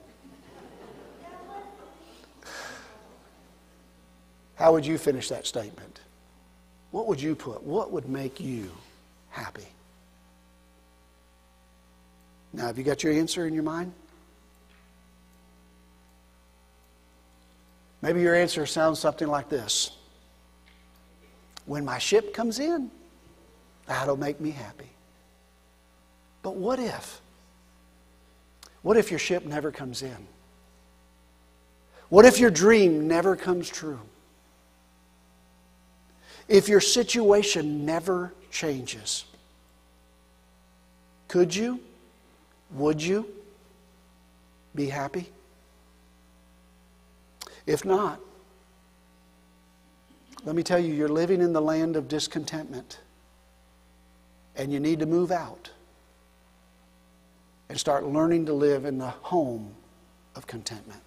How 4.55 4.71
would 4.71 4.85
you 4.85 4.97
finish 4.97 5.27
that 5.29 5.45
statement? 5.45 5.94
What 6.95 7.07
would 7.07 7.21
you 7.21 7.35
put? 7.35 7.61
What 7.61 7.91
would 7.91 8.07
make 8.07 8.39
you 8.39 8.71
happy? 9.29 9.67
Now, 12.53 12.67
have 12.67 12.77
you 12.77 12.85
got 12.85 13.03
your 13.03 13.11
answer 13.11 13.45
in 13.45 13.53
your 13.53 13.63
mind? 13.63 13.91
Maybe 18.01 18.21
your 18.21 18.33
answer 18.33 18.65
sounds 18.65 18.99
something 18.99 19.27
like 19.27 19.49
this 19.49 19.91
When 21.65 21.83
my 21.83 21.97
ship 21.97 22.33
comes 22.33 22.59
in, 22.59 22.89
that'll 23.87 24.15
make 24.15 24.39
me 24.39 24.51
happy. 24.51 24.91
But 26.43 26.55
what 26.55 26.79
if? 26.79 27.19
What 28.83 28.95
if 28.95 29.09
your 29.09 29.19
ship 29.19 29.45
never 29.45 29.69
comes 29.69 30.01
in? 30.01 30.27
What 32.07 32.23
if 32.23 32.39
your 32.39 32.51
dream 32.51 33.09
never 33.09 33.35
comes 33.35 33.67
true? 33.67 33.99
If 36.47 36.69
your 36.69 36.81
situation 36.81 37.85
never 37.85 38.33
changes? 38.51 39.25
Could 41.27 41.55
you, 41.55 41.79
would 42.71 43.01
you 43.01 43.27
be 44.75 44.87
happy? 44.87 45.29
If 47.65 47.83
not, 47.83 48.19
let 50.43 50.55
me 50.55 50.61
tell 50.61 50.77
you, 50.77 50.93
you're 50.93 51.09
living 51.09 51.41
in 51.41 51.53
the 51.53 51.61
land 51.61 51.95
of 51.95 52.07
discontentment, 52.07 52.99
and 54.55 54.71
you 54.71 54.79
need 54.79 54.99
to 54.99 55.07
move 55.07 55.31
out 55.31 55.71
and 57.67 57.79
start 57.79 58.05
learning 58.05 58.45
to 58.45 58.53
live 58.53 58.85
in 58.85 58.99
the 58.99 59.09
home 59.09 59.73
of 60.35 60.45
contentment. 60.45 61.01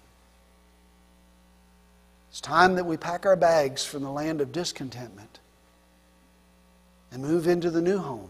It's 2.29 2.41
time 2.41 2.75
that 2.75 2.85
we 2.85 2.97
pack 2.97 3.25
our 3.25 3.35
bags 3.35 3.83
from 3.83 4.03
the 4.03 4.11
land 4.11 4.41
of 4.41 4.51
discontentment 4.51 5.39
and 7.11 7.21
move 7.21 7.47
into 7.47 7.71
the 7.71 7.81
new 7.81 7.97
home 7.97 8.29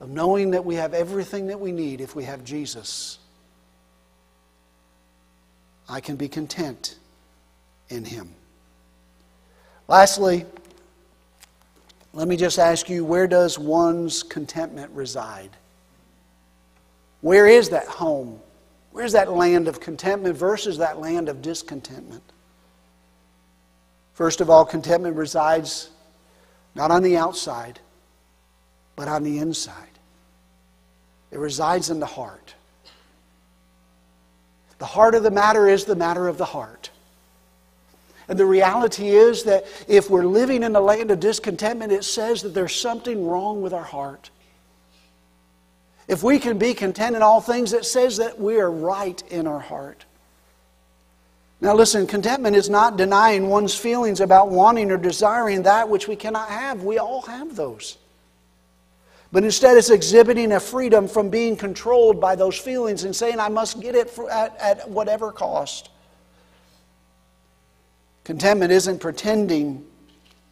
of 0.00 0.10
knowing 0.10 0.52
that 0.52 0.64
we 0.64 0.76
have 0.76 0.94
everything 0.94 1.48
that 1.48 1.58
we 1.58 1.72
need 1.72 2.00
if 2.00 2.14
we 2.14 2.24
have 2.24 2.44
Jesus. 2.44 3.18
I 5.88 6.00
can 6.00 6.16
be 6.16 6.28
content 6.28 6.96
in 7.88 8.04
Him. 8.04 8.28
Lastly, 9.88 10.44
let 12.12 12.28
me 12.28 12.36
just 12.36 12.58
ask 12.58 12.88
you 12.90 13.04
where 13.04 13.26
does 13.26 13.58
one's 13.58 14.22
contentment 14.22 14.90
reside? 14.92 15.50
Where 17.22 17.46
is 17.46 17.70
that 17.70 17.86
home? 17.86 18.40
Where's 18.92 19.12
that 19.12 19.32
land 19.32 19.68
of 19.68 19.80
contentment 19.80 20.36
versus 20.36 20.78
that 20.78 21.00
land 21.00 21.28
of 21.28 21.42
discontentment? 21.42 22.22
First 24.18 24.40
of 24.40 24.50
all, 24.50 24.64
contentment 24.64 25.14
resides 25.14 25.90
not 26.74 26.90
on 26.90 27.04
the 27.04 27.16
outside, 27.16 27.78
but 28.96 29.06
on 29.06 29.22
the 29.22 29.38
inside. 29.38 29.96
It 31.30 31.38
resides 31.38 31.88
in 31.88 32.00
the 32.00 32.06
heart. 32.06 32.56
The 34.80 34.86
heart 34.86 35.14
of 35.14 35.22
the 35.22 35.30
matter 35.30 35.68
is 35.68 35.84
the 35.84 35.94
matter 35.94 36.26
of 36.26 36.36
the 36.36 36.46
heart. 36.46 36.90
And 38.26 38.36
the 38.36 38.44
reality 38.44 39.10
is 39.10 39.44
that 39.44 39.66
if 39.86 40.10
we're 40.10 40.26
living 40.26 40.64
in 40.64 40.74
a 40.74 40.80
land 40.80 41.12
of 41.12 41.20
discontentment, 41.20 41.92
it 41.92 42.02
says 42.02 42.42
that 42.42 42.54
there's 42.54 42.74
something 42.74 43.24
wrong 43.24 43.62
with 43.62 43.72
our 43.72 43.84
heart. 43.84 44.30
If 46.08 46.24
we 46.24 46.40
can 46.40 46.58
be 46.58 46.74
content 46.74 47.14
in 47.14 47.22
all 47.22 47.40
things, 47.40 47.72
it 47.72 47.84
says 47.84 48.16
that 48.16 48.40
we 48.40 48.58
are 48.58 48.68
right 48.68 49.22
in 49.30 49.46
our 49.46 49.60
heart. 49.60 50.06
Now, 51.60 51.74
listen, 51.74 52.06
contentment 52.06 52.54
is 52.54 52.70
not 52.70 52.96
denying 52.96 53.48
one's 53.48 53.74
feelings 53.74 54.20
about 54.20 54.50
wanting 54.50 54.92
or 54.92 54.96
desiring 54.96 55.62
that 55.62 55.88
which 55.88 56.06
we 56.06 56.14
cannot 56.14 56.48
have. 56.50 56.84
We 56.84 56.98
all 56.98 57.22
have 57.22 57.56
those. 57.56 57.98
But 59.32 59.44
instead, 59.44 59.76
it's 59.76 59.90
exhibiting 59.90 60.52
a 60.52 60.60
freedom 60.60 61.08
from 61.08 61.30
being 61.30 61.56
controlled 61.56 62.20
by 62.20 62.36
those 62.36 62.56
feelings 62.56 63.04
and 63.04 63.14
saying, 63.14 63.40
I 63.40 63.48
must 63.48 63.80
get 63.80 63.94
it 63.94 64.16
at, 64.30 64.56
at 64.58 64.88
whatever 64.88 65.32
cost. 65.32 65.90
Contentment 68.24 68.72
isn't 68.72 69.00
pretending 69.00 69.84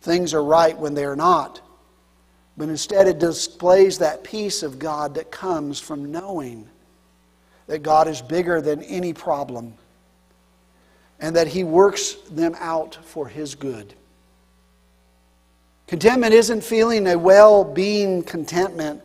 things 0.03 0.35
are 0.35 0.43
right 0.43 0.77
when 0.77 0.95
they 0.95 1.05
are 1.05 1.17
not. 1.17 1.61
But 2.57 2.69
instead, 2.69 3.07
it 3.07 3.19
displays 3.19 3.99
that 3.99 4.25
peace 4.25 4.63
of 4.63 4.79
God 4.79 5.15
that 5.15 5.31
comes 5.31 5.79
from 5.79 6.11
knowing 6.11 6.69
that 7.67 7.83
God 7.83 8.09
is 8.09 8.21
bigger 8.21 8.61
than 8.61 8.83
any 8.83 9.13
problem 9.13 9.75
and 11.21 11.37
that 11.37 11.49
He 11.49 11.65
works 11.65 12.15
them 12.31 12.55
out 12.59 12.99
for 13.05 13.29
His 13.29 13.55
good. 13.55 13.95
Contentment 15.87 16.35
isn't 16.35 16.65
feeling 16.65 17.07
a 17.07 17.17
well 17.17 17.65
being 17.65 18.23
contentment 18.23 19.03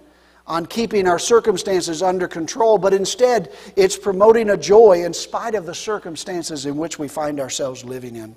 on 0.47 0.65
keeping 0.65 1.07
our 1.07 1.19
circumstances 1.19 2.01
under 2.01 2.27
control, 2.27 2.77
but 2.77 2.93
instead 2.93 3.53
it's 3.75 3.97
promoting 3.97 4.49
a 4.49 4.57
joy 4.57 5.03
in 5.03 5.13
spite 5.13 5.55
of 5.55 5.65
the 5.65 5.75
circumstances 5.75 6.65
in 6.65 6.75
which 6.75 6.97
we 6.97 7.07
find 7.07 7.39
ourselves 7.39 7.85
living 7.85 8.15
in. 8.15 8.35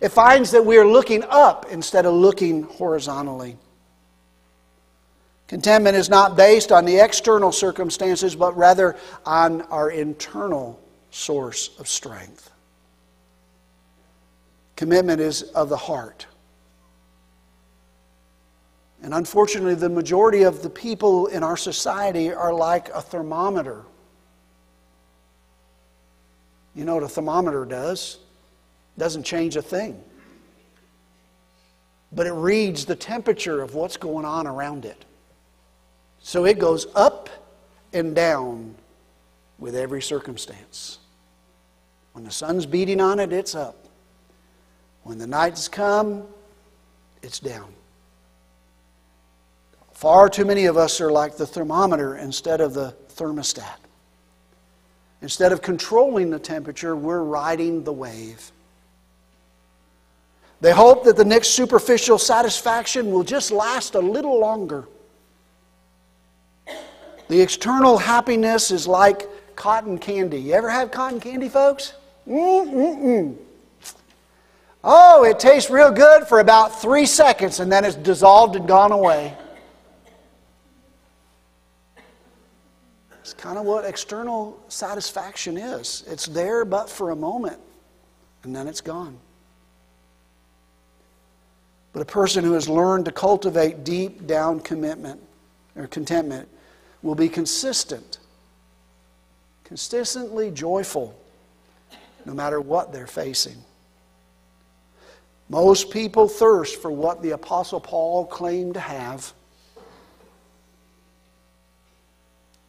It 0.00 0.10
finds 0.10 0.50
that 0.50 0.64
we 0.64 0.76
are 0.76 0.86
looking 0.86 1.24
up 1.28 1.66
instead 1.70 2.06
of 2.06 2.14
looking 2.14 2.64
horizontally. 2.64 3.56
Contentment 5.46 5.96
is 5.96 6.08
not 6.08 6.36
based 6.36 6.70
on 6.70 6.84
the 6.84 6.98
external 6.98 7.50
circumstances, 7.50 8.36
but 8.36 8.56
rather 8.56 8.96
on 9.24 9.62
our 9.62 9.90
internal 9.90 10.80
source 11.10 11.70
of 11.78 11.88
strength. 11.88 12.50
Commitment 14.76 15.20
is 15.20 15.42
of 15.42 15.68
the 15.68 15.76
heart. 15.76 16.26
And 19.02 19.14
unfortunately, 19.14 19.74
the 19.74 19.88
majority 19.88 20.42
of 20.42 20.62
the 20.62 20.70
people 20.70 21.26
in 21.26 21.42
our 21.42 21.56
society 21.56 22.32
are 22.32 22.52
like 22.52 22.88
a 22.90 23.00
thermometer. 23.00 23.84
You 26.74 26.84
know 26.84 26.94
what 26.94 27.02
a 27.02 27.08
thermometer 27.08 27.64
does? 27.64 28.18
It 28.96 29.00
doesn't 29.00 29.24
change 29.24 29.56
a 29.56 29.62
thing. 29.62 30.02
But 32.12 32.26
it 32.26 32.32
reads 32.32 32.84
the 32.84 32.96
temperature 32.96 33.62
of 33.62 33.74
what's 33.74 33.96
going 33.96 34.24
on 34.24 34.46
around 34.46 34.84
it. 34.84 35.04
So 36.20 36.44
it 36.44 36.58
goes 36.58 36.86
up 36.94 37.28
and 37.92 38.14
down 38.14 38.74
with 39.58 39.74
every 39.74 40.02
circumstance. 40.02 40.99
When 42.12 42.24
the 42.24 42.30
sun's 42.30 42.66
beating 42.66 43.00
on 43.00 43.20
it, 43.20 43.32
it's 43.32 43.54
up. 43.54 43.76
When 45.02 45.18
the 45.18 45.26
nights 45.26 45.68
come, 45.68 46.24
it's 47.22 47.38
down. 47.38 47.72
Far 49.92 50.28
too 50.28 50.44
many 50.44 50.64
of 50.64 50.76
us 50.76 51.00
are 51.00 51.12
like 51.12 51.36
the 51.36 51.46
thermometer 51.46 52.16
instead 52.16 52.60
of 52.60 52.74
the 52.74 52.94
thermostat. 53.14 53.76
Instead 55.22 55.52
of 55.52 55.60
controlling 55.60 56.30
the 56.30 56.38
temperature, 56.38 56.96
we're 56.96 57.22
riding 57.22 57.84
the 57.84 57.92
wave. 57.92 58.50
They 60.62 60.72
hope 60.72 61.04
that 61.04 61.16
the 61.16 61.24
next 61.24 61.48
superficial 61.48 62.18
satisfaction 62.18 63.10
will 63.10 63.24
just 63.24 63.50
last 63.50 63.94
a 63.94 64.00
little 64.00 64.38
longer. 64.38 64.86
The 67.28 67.40
external 67.40 67.96
happiness 67.96 68.70
is 68.70 68.86
like 68.86 69.28
cotton 69.56 69.98
candy. 69.98 70.40
You 70.40 70.54
ever 70.54 70.68
have 70.68 70.90
cotton 70.90 71.20
candy, 71.20 71.48
folks? 71.48 71.92
Mm-mm-mm. 72.28 73.36
Oh, 74.82 75.24
it 75.24 75.38
tastes 75.38 75.70
real 75.70 75.90
good 75.90 76.26
for 76.26 76.40
about 76.40 76.80
three 76.80 77.04
seconds 77.04 77.60
and 77.60 77.70
then 77.70 77.84
it's 77.84 77.96
dissolved 77.96 78.56
and 78.56 78.66
gone 78.66 78.92
away. 78.92 79.36
It's 83.20 83.34
kind 83.34 83.58
of 83.58 83.66
what 83.66 83.84
external 83.84 84.58
satisfaction 84.68 85.58
is. 85.58 86.02
It's 86.06 86.26
there 86.26 86.64
but 86.64 86.88
for 86.88 87.10
a 87.10 87.16
moment 87.16 87.58
and 88.42 88.56
then 88.56 88.66
it's 88.66 88.80
gone. 88.80 89.18
But 91.92 92.00
a 92.00 92.06
person 92.06 92.44
who 92.44 92.52
has 92.52 92.68
learned 92.68 93.04
to 93.04 93.12
cultivate 93.12 93.84
deep 93.84 94.26
down 94.26 94.60
commitment 94.60 95.20
or 95.76 95.86
contentment 95.88 96.48
will 97.02 97.14
be 97.14 97.28
consistent, 97.28 98.18
consistently 99.64 100.50
joyful, 100.50 101.19
no 102.24 102.34
matter 102.34 102.60
what 102.60 102.92
they're 102.92 103.06
facing. 103.06 103.56
Most 105.48 105.90
people 105.90 106.28
thirst 106.28 106.80
for 106.80 106.90
what 106.90 107.22
the 107.22 107.30
Apostle 107.30 107.80
Paul 107.80 108.26
claimed 108.26 108.74
to 108.74 108.80
have. 108.80 109.32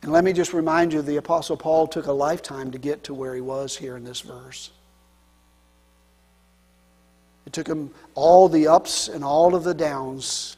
And 0.01 0.11
let 0.11 0.23
me 0.23 0.33
just 0.33 0.51
remind 0.51 0.93
you 0.93 1.03
the 1.03 1.17
Apostle 1.17 1.57
Paul 1.57 1.85
took 1.85 2.07
a 2.07 2.11
lifetime 2.11 2.71
to 2.71 2.79
get 2.79 3.03
to 3.03 3.13
where 3.13 3.35
he 3.35 3.41
was 3.41 3.77
here 3.77 3.97
in 3.97 4.03
this 4.03 4.21
verse. 4.21 4.71
It 7.45 7.53
took 7.53 7.67
him 7.67 7.91
all 8.15 8.49
the 8.49 8.67
ups 8.67 9.09
and 9.09 9.23
all 9.23 9.53
of 9.53 9.63
the 9.63 9.75
downs. 9.75 10.57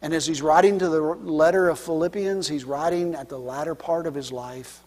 And 0.00 0.14
as 0.14 0.26
he's 0.26 0.42
writing 0.42 0.78
to 0.78 0.88
the 0.88 1.00
letter 1.00 1.68
of 1.68 1.78
Philippians, 1.78 2.46
he's 2.46 2.64
writing 2.64 3.14
at 3.14 3.28
the 3.28 3.38
latter 3.38 3.74
part 3.74 4.06
of 4.06 4.14
his 4.14 4.30
life 4.30 4.80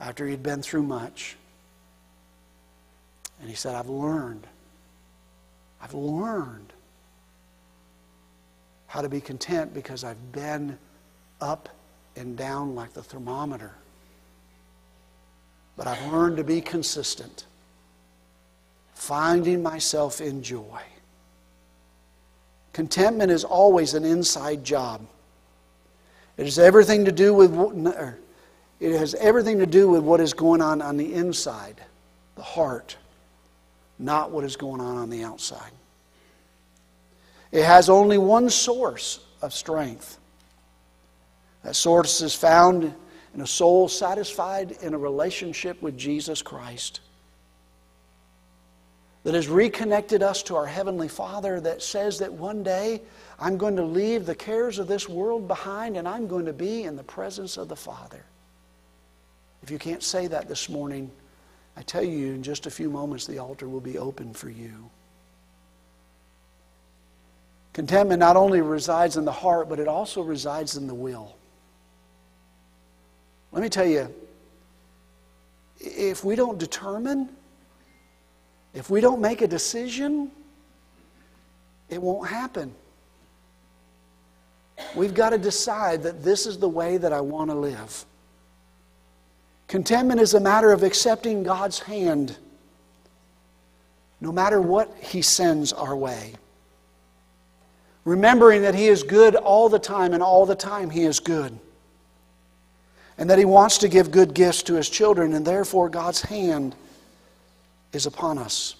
after 0.00 0.26
he'd 0.26 0.42
been 0.42 0.60
through 0.60 0.82
much. 0.82 1.36
And 3.40 3.48
he 3.48 3.54
said, 3.54 3.74
I've 3.74 3.88
learned 3.88 4.46
I've 5.84 5.92
learned 5.92 6.72
how 8.86 9.02
to 9.02 9.08
be 9.10 9.20
content 9.20 9.74
because 9.74 10.02
I've 10.02 10.32
been 10.32 10.78
up 11.42 11.68
and 12.16 12.38
down 12.38 12.74
like 12.74 12.94
the 12.94 13.02
thermometer. 13.02 13.72
But 15.76 15.86
I've 15.86 16.10
learned 16.10 16.38
to 16.38 16.44
be 16.44 16.62
consistent, 16.62 17.44
finding 18.94 19.62
myself 19.62 20.22
in 20.22 20.42
joy. 20.42 20.80
Contentment 22.72 23.30
is 23.30 23.44
always 23.44 23.92
an 23.92 24.06
inside 24.06 24.64
job. 24.64 25.02
It 26.38 26.44
has 26.44 26.58
everything 26.58 27.04
to 27.04 27.12
do 27.12 27.34
with 27.34 27.54
it 28.80 28.98
has 28.98 29.14
everything 29.16 29.58
to 29.58 29.66
do 29.66 29.90
with 29.90 30.02
what 30.02 30.20
is 30.20 30.32
going 30.32 30.62
on 30.62 30.80
on 30.80 30.96
the 30.96 31.12
inside, 31.12 31.82
the 32.36 32.42
heart 32.42 32.96
not 33.98 34.30
what 34.30 34.44
is 34.44 34.56
going 34.56 34.80
on 34.80 34.96
on 34.96 35.10
the 35.10 35.22
outside. 35.22 35.70
It 37.52 37.64
has 37.64 37.88
only 37.88 38.18
one 38.18 38.50
source 38.50 39.20
of 39.40 39.54
strength. 39.54 40.18
That 41.62 41.76
source 41.76 42.20
is 42.20 42.34
found 42.34 42.92
in 43.34 43.40
a 43.40 43.46
soul 43.46 43.88
satisfied 43.88 44.72
in 44.82 44.94
a 44.94 44.98
relationship 44.98 45.80
with 45.82 45.96
Jesus 45.96 46.42
Christ 46.42 47.00
that 49.24 49.34
has 49.34 49.48
reconnected 49.48 50.22
us 50.22 50.42
to 50.44 50.56
our 50.56 50.66
Heavenly 50.66 51.08
Father, 51.08 51.58
that 51.60 51.82
says 51.82 52.18
that 52.18 52.32
one 52.32 52.62
day 52.62 53.00
I'm 53.38 53.56
going 53.56 53.76
to 53.76 53.82
leave 53.82 54.26
the 54.26 54.34
cares 54.34 54.78
of 54.78 54.86
this 54.86 55.08
world 55.08 55.48
behind 55.48 55.96
and 55.96 56.06
I'm 56.06 56.28
going 56.28 56.44
to 56.44 56.52
be 56.52 56.84
in 56.84 56.94
the 56.94 57.02
presence 57.02 57.56
of 57.56 57.68
the 57.68 57.76
Father. 57.76 58.22
If 59.62 59.70
you 59.70 59.78
can't 59.78 60.02
say 60.02 60.26
that 60.26 60.46
this 60.46 60.68
morning, 60.68 61.10
I 61.76 61.82
tell 61.82 62.04
you, 62.04 62.32
in 62.32 62.42
just 62.42 62.66
a 62.66 62.70
few 62.70 62.88
moments, 62.88 63.26
the 63.26 63.38
altar 63.38 63.68
will 63.68 63.80
be 63.80 63.98
open 63.98 64.32
for 64.32 64.48
you. 64.48 64.90
Contentment 67.72 68.20
not 68.20 68.36
only 68.36 68.60
resides 68.60 69.16
in 69.16 69.24
the 69.24 69.32
heart, 69.32 69.68
but 69.68 69.80
it 69.80 69.88
also 69.88 70.22
resides 70.22 70.76
in 70.76 70.86
the 70.86 70.94
will. 70.94 71.34
Let 73.50 73.62
me 73.62 73.68
tell 73.68 73.86
you, 73.86 74.12
if 75.80 76.24
we 76.24 76.36
don't 76.36 76.58
determine, 76.58 77.28
if 78.74 78.90
we 78.90 79.00
don't 79.00 79.20
make 79.20 79.42
a 79.42 79.48
decision, 79.48 80.30
it 81.88 82.00
won't 82.00 82.28
happen. 82.28 82.72
We've 84.94 85.14
got 85.14 85.30
to 85.30 85.38
decide 85.38 86.02
that 86.04 86.22
this 86.22 86.46
is 86.46 86.58
the 86.58 86.68
way 86.68 86.96
that 86.96 87.12
I 87.12 87.20
want 87.20 87.50
to 87.50 87.56
live. 87.56 88.04
Contentment 89.74 90.20
is 90.20 90.34
a 90.34 90.40
matter 90.40 90.70
of 90.70 90.84
accepting 90.84 91.42
God's 91.42 91.80
hand 91.80 92.36
no 94.20 94.30
matter 94.30 94.60
what 94.60 94.96
He 95.00 95.20
sends 95.20 95.72
our 95.72 95.96
way. 95.96 96.34
Remembering 98.04 98.62
that 98.62 98.76
He 98.76 98.86
is 98.86 99.02
good 99.02 99.34
all 99.34 99.68
the 99.68 99.80
time, 99.80 100.14
and 100.14 100.22
all 100.22 100.46
the 100.46 100.54
time 100.54 100.90
He 100.90 101.02
is 101.02 101.18
good. 101.18 101.58
And 103.18 103.28
that 103.28 103.36
He 103.36 103.44
wants 103.44 103.78
to 103.78 103.88
give 103.88 104.12
good 104.12 104.32
gifts 104.32 104.62
to 104.62 104.74
His 104.74 104.88
children, 104.88 105.34
and 105.34 105.44
therefore 105.44 105.88
God's 105.88 106.22
hand 106.22 106.76
is 107.92 108.06
upon 108.06 108.38
us. 108.38 108.76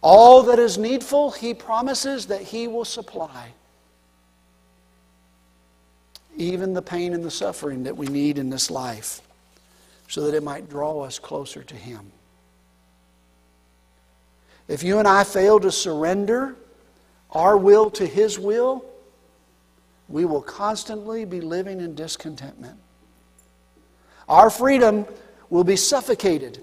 All 0.00 0.44
that 0.44 0.58
is 0.58 0.78
needful, 0.78 1.30
He 1.30 1.52
promises 1.52 2.24
that 2.28 2.40
He 2.40 2.68
will 2.68 2.86
supply. 2.86 3.48
Even 6.38 6.72
the 6.72 6.80
pain 6.80 7.12
and 7.12 7.22
the 7.22 7.30
suffering 7.30 7.82
that 7.82 7.98
we 7.98 8.06
need 8.06 8.38
in 8.38 8.48
this 8.48 8.70
life 8.70 9.20
so 10.08 10.22
that 10.22 10.34
it 10.34 10.42
might 10.42 10.68
draw 10.68 11.00
us 11.00 11.18
closer 11.18 11.62
to 11.62 11.74
Him. 11.74 12.12
If 14.68 14.82
you 14.82 14.98
and 14.98 15.08
I 15.08 15.24
fail 15.24 15.60
to 15.60 15.72
surrender 15.72 16.56
our 17.30 17.56
will 17.56 17.90
to 17.92 18.06
His 18.06 18.38
will, 18.38 18.84
we 20.08 20.24
will 20.24 20.42
constantly 20.42 21.24
be 21.24 21.40
living 21.40 21.80
in 21.80 21.94
discontentment. 21.94 22.78
Our 24.28 24.50
freedom 24.50 25.06
will 25.50 25.64
be 25.64 25.76
suffocated. 25.76 26.62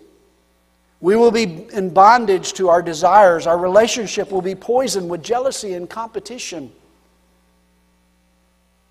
We 1.01 1.15
will 1.15 1.31
be 1.31 1.67
in 1.71 1.91
bondage 1.91 2.53
to 2.53 2.69
our 2.69 2.81
desires. 2.81 3.47
Our 3.47 3.57
relationship 3.57 4.31
will 4.31 4.41
be 4.41 4.55
poisoned 4.55 5.09
with 5.09 5.23
jealousy 5.23 5.73
and 5.73 5.89
competition. 5.89 6.71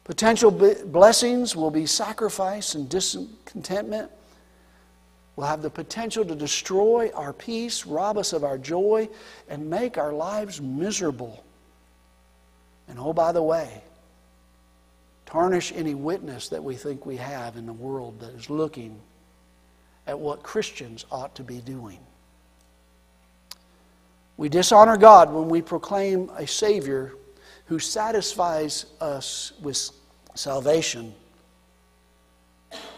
Potential 0.05 0.51
blessings 0.51 1.55
will 1.55 1.71
be 1.71 1.85
sacrifice 1.85 2.75
and 2.75 2.89
discontentment 2.89 4.11
will 5.39 5.47
have 5.47 5.63
the 5.63 5.71
potential 5.71 6.25
to 6.25 6.35
destroy 6.35 7.13
our 7.15 7.33
peace, 7.33 7.87
rob 7.87 8.19
us 8.19 8.33
of 8.33 8.43
our 8.43 8.59
joy, 8.59 9.09
and 9.49 9.71
make 9.71 9.97
our 9.97 10.13
lives 10.13 10.61
miserable. 10.61 11.45
And 12.89 12.99
oh, 12.99 13.13
by 13.13 13.31
the 13.31 13.41
way, 13.41 13.85
tarnish 15.27 15.71
any 15.77 15.95
witness 15.95 16.49
that 16.49 16.65
we 16.65 16.75
think 16.75 17.07
we 17.07 17.19
have 17.19 17.57
in 17.57 17.67
the 17.67 17.73
world 17.73 18.19
that 18.19 18.31
is 18.31 18.51
looking 18.51 19.01
at 20.09 20.19
what 20.19 20.43
Christians 20.43 21.07
ought 21.09 21.37
to 21.37 21.45
be 21.45 21.61
doing. 21.61 22.01
We 24.39 24.49
dishonor 24.49 24.97
God 24.97 25.33
when 25.33 25.49
we 25.49 25.63
proclaim 25.63 26.33
a 26.37 26.49
Savior 26.49 27.15
who 27.67 27.79
satisfies 27.79 28.87
us 29.01 29.53
with 29.63 29.89
salvation 30.35 31.15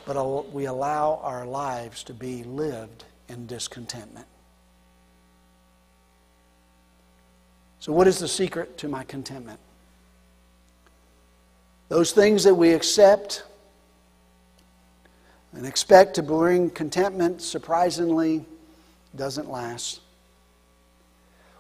but 0.07 0.53
we 0.53 0.67
allow 0.67 1.21
our 1.23 1.47
lives 1.47 2.03
to 2.05 2.15
be 2.15 2.45
lived 2.45 3.05
in 3.29 3.47
discontentment. 3.47 4.27
So, 7.79 7.93
what 7.93 8.07
is 8.07 8.19
the 8.19 8.29
secret 8.29 8.77
to 8.79 8.89
my 8.89 9.05
contentment? 9.05 9.61
Those 11.89 12.13
things 12.13 12.45
that 12.45 12.55
we 12.55 12.73
accept 12.73 13.43
and 15.53 15.67
expect 15.67 16.15
to 16.15 16.23
bring 16.23 16.71
contentment 16.71 17.43
surprisingly 17.43 18.45
doesn't 19.17 19.51
last. 19.51 20.01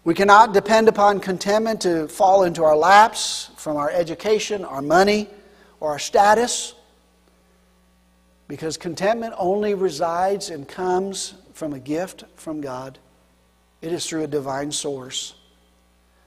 We 0.04 0.14
cannot 0.14 0.54
depend 0.54 0.88
upon 0.88 1.20
contentment 1.20 1.82
to 1.82 2.08
fall 2.08 2.44
into 2.44 2.64
our 2.64 2.76
laps 2.76 3.50
from 3.56 3.76
our 3.76 3.90
education, 3.90 4.64
our 4.64 4.80
money, 4.80 5.28
or 5.78 5.90
our 5.90 5.98
status. 5.98 6.74
Because 8.50 8.76
contentment 8.76 9.32
only 9.38 9.74
resides 9.74 10.50
and 10.50 10.66
comes 10.66 11.34
from 11.54 11.72
a 11.72 11.78
gift 11.78 12.24
from 12.34 12.60
God. 12.60 12.98
It 13.80 13.92
is 13.92 14.04
through 14.04 14.24
a 14.24 14.26
divine 14.26 14.72
source, 14.72 15.34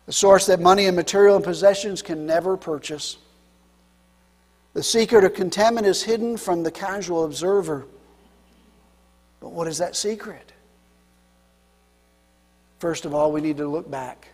a 0.07 0.13
source 0.13 0.45
that 0.45 0.61
money 0.61 0.85
and 0.85 0.95
material 0.95 1.35
and 1.35 1.43
possessions 1.43 2.01
can 2.01 2.25
never 2.25 2.55
purchase. 2.55 3.17
The 4.73 4.81
secret 4.81 5.25
of 5.25 5.33
contentment 5.33 5.85
is 5.85 6.01
hidden 6.01 6.37
from 6.37 6.63
the 6.63 6.71
casual 6.71 7.25
observer. 7.25 7.85
But 9.41 9.51
what 9.51 9.67
is 9.67 9.79
that 9.79 9.93
secret? 9.93 10.53
First 12.79 13.03
of 13.03 13.13
all, 13.13 13.33
we 13.33 13.41
need 13.41 13.57
to 13.57 13.67
look 13.67 13.91
back. 13.91 14.29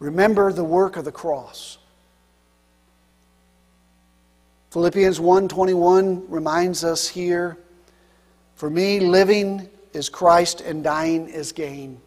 Remember 0.00 0.52
the 0.52 0.64
work 0.64 0.96
of 0.96 1.04
the 1.04 1.12
cross. 1.12 1.78
Philippians 4.76 5.18
1:21 5.18 6.26
reminds 6.28 6.84
us 6.84 7.08
here, 7.08 7.56
for 8.56 8.68
me 8.68 9.00
living 9.00 9.70
is 9.94 10.10
Christ 10.10 10.60
and 10.60 10.84
dying 10.84 11.30
is 11.30 11.52
gain. 11.52 11.98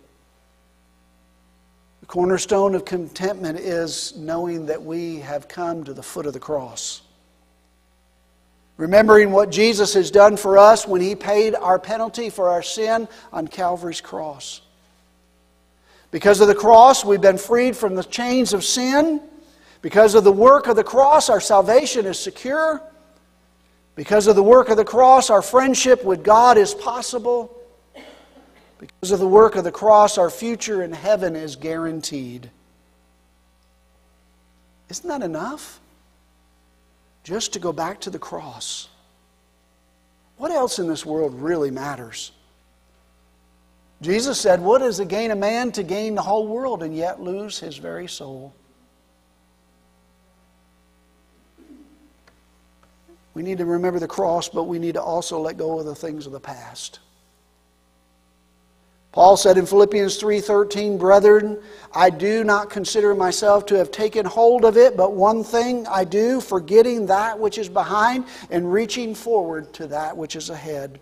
The 2.02 2.06
cornerstone 2.06 2.76
of 2.76 2.86
contentment 2.86 3.58
is 3.58 4.14
knowing 4.18 4.68
that 4.68 4.84
we 4.84 5.22
have 5.22 5.48
come 5.48 5.84
to 5.84 5.96
the 5.96 6.04
foot 6.04 6.28
of 6.28 6.34
the 6.34 6.40
cross. 6.40 7.02
Remembering 8.78 9.32
what 9.32 9.50
Jesus 9.50 9.96
has 9.96 10.12
done 10.12 10.38
for 10.38 10.60
us 10.60 10.86
when 10.86 11.02
he 11.02 11.16
paid 11.16 11.56
our 11.56 11.80
penalty 11.80 12.30
for 12.30 12.50
our 12.50 12.62
sin 12.62 13.08
on 13.34 13.48
Calvary's 13.48 14.00
cross. 14.00 14.62
Because 16.12 16.40
of 16.40 16.48
the 16.48 16.54
cross, 16.54 17.04
we've 17.04 17.20
been 17.20 17.40
freed 17.40 17.76
from 17.76 17.96
the 17.96 18.04
chains 18.04 18.54
of 18.54 18.64
sin. 18.64 19.22
Because 19.82 20.16
of 20.16 20.24
the 20.24 20.32
work 20.32 20.68
of 20.68 20.76
the 20.76 20.84
cross, 20.84 21.30
our 21.30 21.40
salvation 21.40 22.06
is 22.06 22.20
secure. 22.20 22.82
Because 23.96 24.28
of 24.28 24.36
the 24.36 24.44
work 24.44 24.70
of 24.70 24.78
the 24.78 24.86
cross, 24.86 25.30
our 25.30 25.42
friendship 25.42 26.04
with 26.04 26.24
God 26.24 26.58
is 26.58 26.74
possible. 26.74 27.56
Because 28.80 29.12
of 29.12 29.20
the 29.20 29.28
work 29.28 29.56
of 29.56 29.64
the 29.64 29.72
cross, 29.72 30.18
our 30.18 30.30
future 30.30 30.84
in 30.84 30.92
heaven 30.92 31.36
is 31.36 31.56
guaranteed. 31.56 32.50
Isn't 34.90 35.08
that 35.08 35.22
enough? 35.22 35.80
Just 37.24 37.54
to 37.54 37.60
go 37.60 37.72
back 37.72 38.02
to 38.02 38.10
the 38.10 38.20
cross. 38.20 38.88
What 40.38 40.52
else 40.52 40.80
in 40.80 40.88
this 40.88 41.06
world 41.06 41.34
really 41.36 41.70
matters? 41.70 42.32
Jesus 44.02 44.40
said, 44.40 44.62
What 44.62 44.82
is 44.82 45.00
it 45.00 45.10
gain 45.10 45.32
a 45.32 45.36
man 45.36 45.72
to 45.74 45.84
gain 45.84 46.16
the 46.16 46.22
whole 46.22 46.48
world 46.48 46.82
and 46.84 46.96
yet 46.96 47.22
lose 47.22 47.60
his 47.60 47.78
very 47.78 48.08
soul? 48.08 48.54
We 53.40 53.46
need 53.46 53.60
to 53.60 53.66
remember 53.66 54.00
the 54.00 54.08
cross, 54.08 54.50
but 54.50 54.66
we 54.66 54.80
need 54.80 54.96
to 54.96 55.02
also 55.02 55.40
let 55.40 55.56
go 55.56 55.80
of 55.80 55.86
the 55.86 55.96
things 55.96 56.26
of 56.26 56.34
the 56.34 56.42
past. 56.42 57.00
Paul 59.14 59.38
said 59.38 59.58
in 59.58 59.66
Philippians 59.66 60.18
3:13, 60.18 60.98
"Brethren, 60.98 61.58
I 61.94 62.10
do 62.10 62.44
not 62.44 62.70
consider 62.70 63.16
myself 63.16 63.66
to 63.68 63.78
have 63.78 63.92
taken 63.92 64.26
hold 64.26 64.66
of 64.66 64.76
it, 64.76 64.98
but 64.98 65.14
one 65.14 65.46
thing 65.46 65.88
I 65.88 66.04
do, 66.04 66.42
forgetting 66.42 67.06
that 67.06 67.40
which 67.40 67.58
is 67.58 67.70
behind 67.70 68.26
and 68.50 68.74
reaching 68.74 69.16
forward 69.16 69.72
to 69.76 69.88
that 69.88 70.18
which 70.18 70.36
is 70.36 70.50
ahead." 70.50 71.00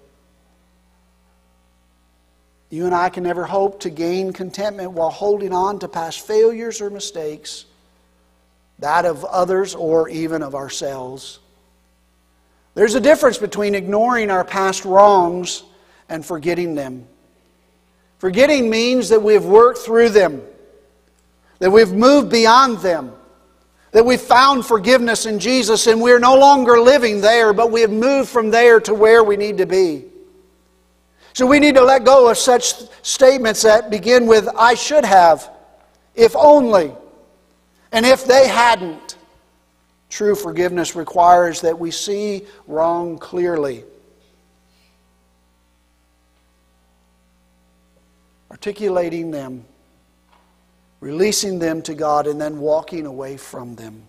You 2.69 2.85
and 2.85 2.93
I 2.93 3.09
can 3.09 3.23
never 3.23 3.45
hope 3.45 3.79
to 3.79 3.89
gain 3.89 4.31
contentment 4.31 4.91
while 4.91 5.09
holding 5.09 5.53
on 5.53 5.79
to 5.79 5.87
past 5.87 6.19
failures 6.19 6.81
or 6.81 6.91
mistakes, 6.91 7.65
that 8.77 9.07
of 9.07 9.25
others 9.25 9.73
or 9.73 10.07
even 10.07 10.43
of 10.43 10.53
ourselves. 10.53 11.39
There's 12.77 12.93
a 12.93 13.01
difference 13.01 13.39
between 13.39 13.73
ignoring 13.73 14.29
our 14.29 14.43
past 14.43 14.85
wrongs 14.85 15.63
and 16.09 16.23
forgetting 16.23 16.75
them. 16.75 17.07
Forgetting 18.19 18.69
means 18.69 19.09
that 19.09 19.19
we 19.19 19.33
have 19.33 19.45
worked 19.45 19.79
through 19.79 20.09
them, 20.09 20.43
that 21.57 21.71
we've 21.71 21.91
moved 21.91 22.29
beyond 22.29 22.77
them, 22.81 23.13
that 23.93 24.05
we've 24.05 24.21
found 24.21 24.63
forgiveness 24.63 25.25
in 25.25 25.39
Jesus 25.39 25.87
and 25.87 25.99
we're 25.99 26.19
no 26.19 26.35
longer 26.35 26.79
living 26.79 27.19
there, 27.19 27.51
but 27.51 27.71
we 27.71 27.81
have 27.81 27.89
moved 27.89 28.29
from 28.29 28.51
there 28.51 28.79
to 28.81 28.93
where 28.93 29.23
we 29.23 29.37
need 29.37 29.57
to 29.57 29.65
be. 29.65 30.05
So 31.33 31.47
we 31.47 31.59
need 31.59 31.73
to 31.73 31.83
let 31.83 32.03
go 32.03 32.29
of 32.29 32.37
such 32.37 32.75
statements 33.01 33.63
that 33.63 33.89
begin 33.89 34.27
with, 34.27 34.47
I 34.55 34.75
should 34.75 35.03
have, 35.03 35.49
if 36.13 36.35
only, 36.35 36.93
and 37.91 38.05
if 38.05 38.25
they 38.25 38.47
hadn't. 38.47 39.06
True 40.09 40.35
forgiveness 40.35 40.95
requires 40.95 41.61
that 41.61 41.77
we 41.77 41.91
see 41.91 42.45
wrong 42.65 43.17
clearly. 43.17 43.83
Articulating 48.49 49.31
them, 49.31 49.65
releasing 51.01 51.59
them 51.59 51.81
to 51.83 51.93
God, 51.93 52.25
and 52.27 52.39
then 52.39 52.59
walking 52.59 53.05
away 53.05 53.37
from 53.37 53.75
them. 53.75 54.03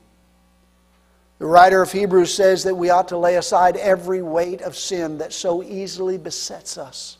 The 1.38 1.46
writer 1.46 1.82
of 1.82 1.92
Hebrews 1.92 2.32
says 2.32 2.64
that 2.64 2.74
we 2.74 2.90
ought 2.90 3.08
to 3.08 3.18
lay 3.18 3.36
aside 3.36 3.76
every 3.76 4.22
weight 4.22 4.60
of 4.62 4.76
sin 4.76 5.18
that 5.18 5.32
so 5.32 5.62
easily 5.62 6.18
besets 6.18 6.78
us, 6.78 7.18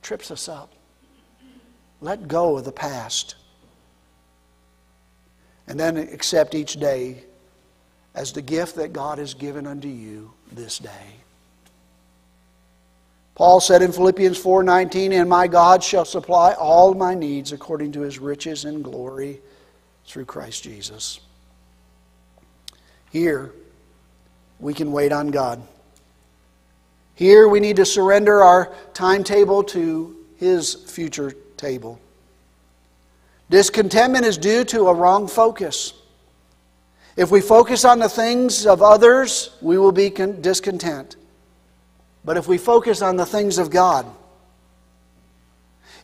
trips 0.00 0.30
us 0.30 0.48
up. 0.48 0.72
Let 2.00 2.26
go 2.26 2.56
of 2.56 2.64
the 2.64 2.72
past. 2.72 3.36
And 5.68 5.78
then 5.78 5.96
accept 5.96 6.54
each 6.56 6.74
day 6.74 7.24
as 8.14 8.32
the 8.32 8.42
gift 8.42 8.76
that 8.76 8.92
God 8.92 9.18
has 9.18 9.34
given 9.34 9.66
unto 9.66 9.88
you 9.88 10.32
this 10.50 10.78
day. 10.78 11.16
Paul 13.34 13.60
said 13.60 13.82
in 13.82 13.92
Philippians 13.92 14.38
4:19, 14.38 15.12
"And 15.12 15.28
my 15.28 15.46
God 15.46 15.82
shall 15.82 16.04
supply 16.04 16.52
all 16.52 16.94
my 16.94 17.14
needs 17.14 17.52
according 17.52 17.92
to 17.92 18.00
his 18.00 18.18
riches 18.18 18.64
and 18.64 18.84
glory 18.84 19.40
through 20.06 20.26
Christ 20.26 20.62
Jesus." 20.62 21.20
Here, 23.10 23.52
we 24.60 24.74
can 24.74 24.92
wait 24.92 25.12
on 25.12 25.30
God. 25.30 25.62
Here, 27.14 27.46
we 27.46 27.60
need 27.60 27.76
to 27.76 27.84
surrender 27.84 28.42
our 28.42 28.72
timetable 28.94 29.64
to 29.64 30.16
His 30.36 30.74
future 30.74 31.36
table. 31.56 32.00
Discontentment 33.50 34.24
is 34.24 34.38
due 34.38 34.64
to 34.64 34.88
a 34.88 34.94
wrong 34.94 35.28
focus. 35.28 35.92
If 37.16 37.30
we 37.30 37.40
focus 37.40 37.84
on 37.84 37.98
the 37.98 38.08
things 38.08 38.66
of 38.66 38.82
others, 38.82 39.50
we 39.60 39.76
will 39.78 39.92
be 39.92 40.10
discontent. 40.10 41.16
But 42.24 42.36
if 42.36 42.48
we 42.48 42.56
focus 42.58 43.02
on 43.02 43.16
the 43.16 43.26
things 43.26 43.58
of 43.58 43.70
God, 43.70 44.06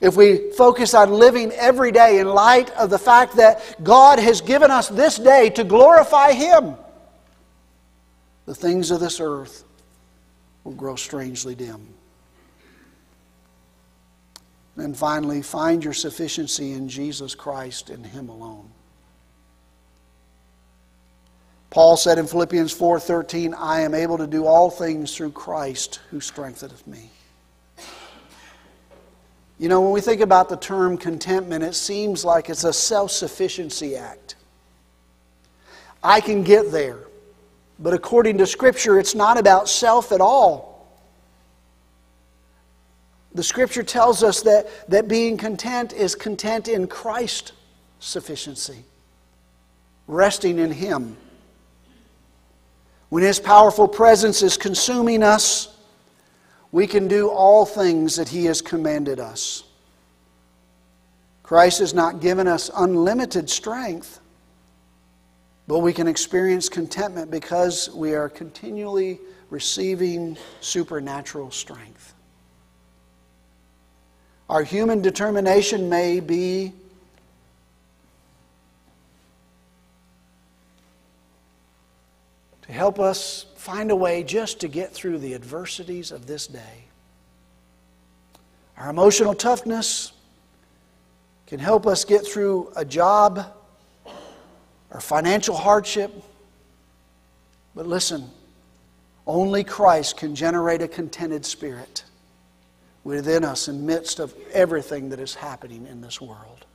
if 0.01 0.17
we 0.17 0.53
focus 0.53 0.95
on 0.95 1.13
living 1.13 1.51
every 1.53 1.91
day 1.91 2.21
in 2.21 2.29
light 2.29 2.71
of 2.71 2.91
the 2.91 2.99
fact 2.99 3.37
that 3.37 3.83
God 3.83 4.19
has 4.19 4.41
given 4.41 4.71
us 4.71 4.89
this 4.89 5.17
day 5.17 5.51
to 5.51 5.65
glorify 5.65 6.33
Him, 6.33 6.77
the 8.47 8.55
things 8.55 8.91
of 8.91 9.01
this 9.01 9.21
earth 9.21 9.65
will 10.65 10.75
grow 10.75 10.95
strangely 10.97 11.55
dim. 11.55 11.95
And 14.77 14.97
finally, 14.97 15.43
find 15.43 15.83
your 15.83 15.93
sufficiency 15.93 16.73
in 16.73 16.89
Jesus 16.89 17.35
Christ 17.35 17.91
and 17.91 18.07
Him 18.07 18.29
alone. 18.29 18.71
Paul 21.71 21.97
said 21.97 22.19
in 22.19 22.27
Philippians 22.27 22.73
4:13, 22.73 23.55
"I 23.55 23.81
am 23.83 23.95
able 23.95 24.19
to 24.19 24.27
do 24.27 24.47
all 24.47 24.71
things 24.71 25.15
through 25.15 25.33
Christ 25.33 26.01
who 26.11 26.21
strengtheneth 26.21 26.87
me." 26.87 27.11
You 29.59 29.69
know, 29.69 29.81
when 29.81 29.91
we 29.91 30.01
think 30.01 30.21
about 30.21 30.49
the 30.49 30.57
term 30.57 30.97
contentment, 30.97 31.65
it 31.65 31.75
seems 31.75 32.25
like 32.25 32.49
it's 32.49 32.65
a 32.65 32.73
self-sufficiency 32.73 33.97
act. 33.97 34.37
I 36.03 36.21
can 36.21 36.45
get 36.45 36.71
there. 36.71 37.01
But 37.79 37.93
according 37.93 38.39
to 38.39 38.47
Scripture, 38.47 38.99
it's 38.99 39.15
not 39.15 39.37
about 39.37 39.69
self 39.69 40.13
at 40.13 40.21
all. 40.21 40.87
The 43.35 43.43
Scripture 43.43 43.83
tells 43.83 44.23
us 44.23 44.43
that, 44.43 44.69
that 44.89 45.07
being 45.07 45.37
content 45.37 45.93
is 45.93 46.15
content 46.15 46.67
in 46.67 46.87
Christ's 46.87 47.53
sufficiency, 48.01 48.85
resting 50.07 50.59
in 50.59 50.73
Him. 50.73 51.17
When 53.09 53.23
His 53.23 53.41
powerful 53.41 53.89
presence 53.89 54.43
is 54.43 54.57
consuming 54.57 55.23
us, 55.23 55.75
we 56.73 56.87
can 56.87 57.09
do 57.09 57.29
all 57.29 57.65
things 57.65 58.17
that 58.17 58.29
He 58.29 58.45
has 58.47 58.61
commanded 58.61 59.21
us. 59.21 59.65
Christ 61.43 61.79
has 61.79 61.95
not 61.95 62.21
given 62.21 62.47
us 62.47 62.71
unlimited 62.75 63.49
strength. 63.49 64.21
But 65.69 65.81
we 65.81 65.93
can 65.93 66.09
experience 66.09 66.71
contentment 66.71 67.31
because 67.31 67.91
we 67.91 68.15
are 68.15 68.31
continually 68.31 69.21
receiving 69.51 70.39
supernatural 70.63 71.51
strength. 71.51 72.15
Our 74.49 74.63
human 74.63 75.03
determination 75.03 75.91
may 75.91 76.21
be 76.21 76.73
to 82.69 82.75
help 82.75 83.01
us 83.01 83.47
find 83.57 83.91
a 83.91 83.97
way 83.97 84.23
just 84.23 84.61
to 84.61 84.69
get 84.69 84.93
through 84.93 85.19
the 85.19 85.35
adversities 85.35 86.13
of 86.13 86.27
this 86.27 86.47
day. 86.47 86.85
Our 88.77 88.91
emotional 88.91 89.35
toughness 89.35 90.13
can 91.47 91.59
help 91.59 91.87
us 91.87 92.05
get 92.05 92.27
through 92.27 92.71
a 92.77 92.85
job 92.85 93.43
or 94.91 95.01
financial 95.01 95.57
hardship. 95.57 96.13
But 97.75 97.87
listen, 97.87 98.31
only 99.27 99.65
Christ 99.65 100.19
can 100.19 100.35
generate 100.35 100.83
a 100.83 100.89
contented 100.89 101.47
spirit 101.47 102.05
within 103.03 103.45
us 103.45 103.69
in 103.69 103.87
midst 103.87 104.21
of 104.21 104.35
everything 104.53 105.09
that 105.09 105.21
is 105.21 105.35
happening 105.35 105.87
in 105.87 106.03
this 106.03 106.21
world. 106.21 106.67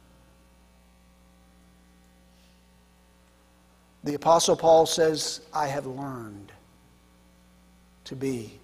The 4.03 4.15
Apostle 4.15 4.55
Paul 4.55 4.85
says, 4.85 5.41
I 5.53 5.67
have 5.67 5.85
learned 5.85 6.51
to 8.05 8.15
be 8.15 8.59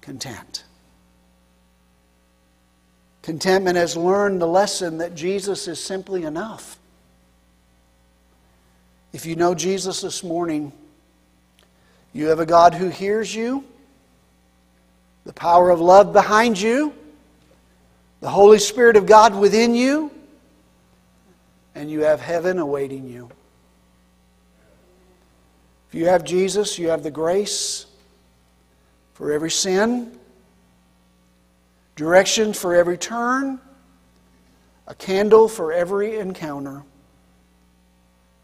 content. 0.00 0.64
Contentment 3.22 3.76
has 3.76 3.96
learned 3.96 4.40
the 4.40 4.46
lesson 4.46 4.98
that 4.98 5.14
Jesus 5.14 5.68
is 5.68 5.82
simply 5.82 6.24
enough. 6.24 6.78
If 9.12 9.26
you 9.26 9.34
know 9.34 9.54
Jesus 9.54 10.00
this 10.00 10.22
morning, 10.22 10.72
you 12.12 12.28
have 12.28 12.38
a 12.38 12.46
God 12.46 12.74
who 12.74 12.88
hears 12.88 13.34
you, 13.34 13.64
the 15.24 15.32
power 15.32 15.70
of 15.70 15.80
love 15.80 16.12
behind 16.12 16.60
you, 16.60 16.94
the 18.20 18.30
Holy 18.30 18.58
Spirit 18.58 18.96
of 18.96 19.06
God 19.06 19.34
within 19.34 19.74
you, 19.74 20.10
and 21.74 21.90
you 21.90 22.00
have 22.00 22.20
heaven 22.20 22.58
awaiting 22.58 23.08
you. 23.08 23.28
If 25.90 25.96
you 25.96 26.06
have 26.06 26.22
Jesus, 26.22 26.78
you 26.78 26.90
have 26.90 27.02
the 27.02 27.10
grace 27.10 27.86
for 29.14 29.32
every 29.32 29.50
sin, 29.50 30.16
direction 31.96 32.52
for 32.52 32.76
every 32.76 32.96
turn, 32.96 33.58
a 34.86 34.94
candle 34.94 35.48
for 35.48 35.72
every 35.72 36.18
encounter, 36.18 36.84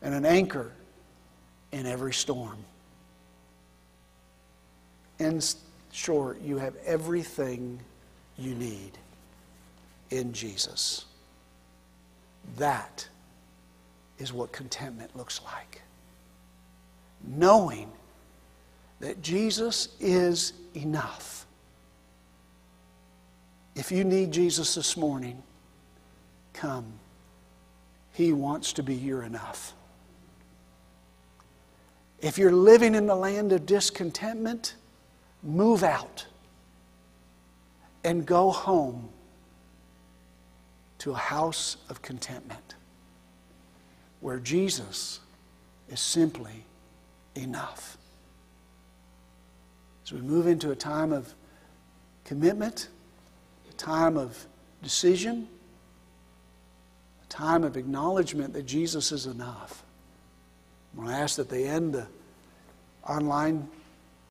and 0.02 0.12
an 0.12 0.26
anchor 0.26 0.72
in 1.70 1.86
every 1.86 2.12
storm. 2.12 2.58
In 5.20 5.40
short, 5.92 6.40
you 6.40 6.58
have 6.58 6.74
everything 6.84 7.78
you 8.36 8.56
need 8.56 8.98
in 10.10 10.32
Jesus. 10.32 11.04
That 12.56 13.06
is 14.18 14.32
what 14.32 14.50
contentment 14.50 15.14
looks 15.16 15.40
like. 15.44 15.82
Knowing 17.26 17.90
that 19.00 19.20
Jesus 19.20 19.88
is 20.00 20.52
enough. 20.74 21.46
If 23.74 23.92
you 23.92 24.04
need 24.04 24.32
Jesus 24.32 24.74
this 24.74 24.96
morning, 24.96 25.42
come. 26.52 26.86
He 28.12 28.32
wants 28.32 28.72
to 28.74 28.82
be 28.82 28.94
your 28.94 29.22
enough. 29.22 29.74
If 32.20 32.38
you're 32.38 32.52
living 32.52 32.94
in 32.94 33.06
the 33.06 33.14
land 33.14 33.52
of 33.52 33.66
discontentment, 33.66 34.74
move 35.42 35.84
out 35.84 36.24
and 38.04 38.24
go 38.24 38.50
home 38.50 39.10
to 40.98 41.10
a 41.10 41.16
house 41.16 41.76
of 41.90 42.00
contentment 42.00 42.74
where 44.20 44.38
Jesus 44.38 45.20
is 45.90 46.00
simply 46.00 46.64
enough. 47.36 47.96
As 50.04 50.12
we 50.12 50.20
move 50.20 50.46
into 50.46 50.70
a 50.70 50.76
time 50.76 51.12
of 51.12 51.34
commitment, 52.24 52.88
a 53.68 53.72
time 53.74 54.16
of 54.16 54.46
decision, 54.82 55.48
a 57.24 57.26
time 57.28 57.64
of 57.64 57.76
acknowledgement 57.76 58.52
that 58.52 58.66
Jesus 58.66 59.12
is 59.12 59.26
enough. 59.26 59.82
I'm 60.92 61.04
going 61.04 61.14
to 61.14 61.20
ask 61.20 61.36
that 61.36 61.48
they 61.48 61.64
end 61.64 61.94
the 61.94 62.06
online 63.06 63.68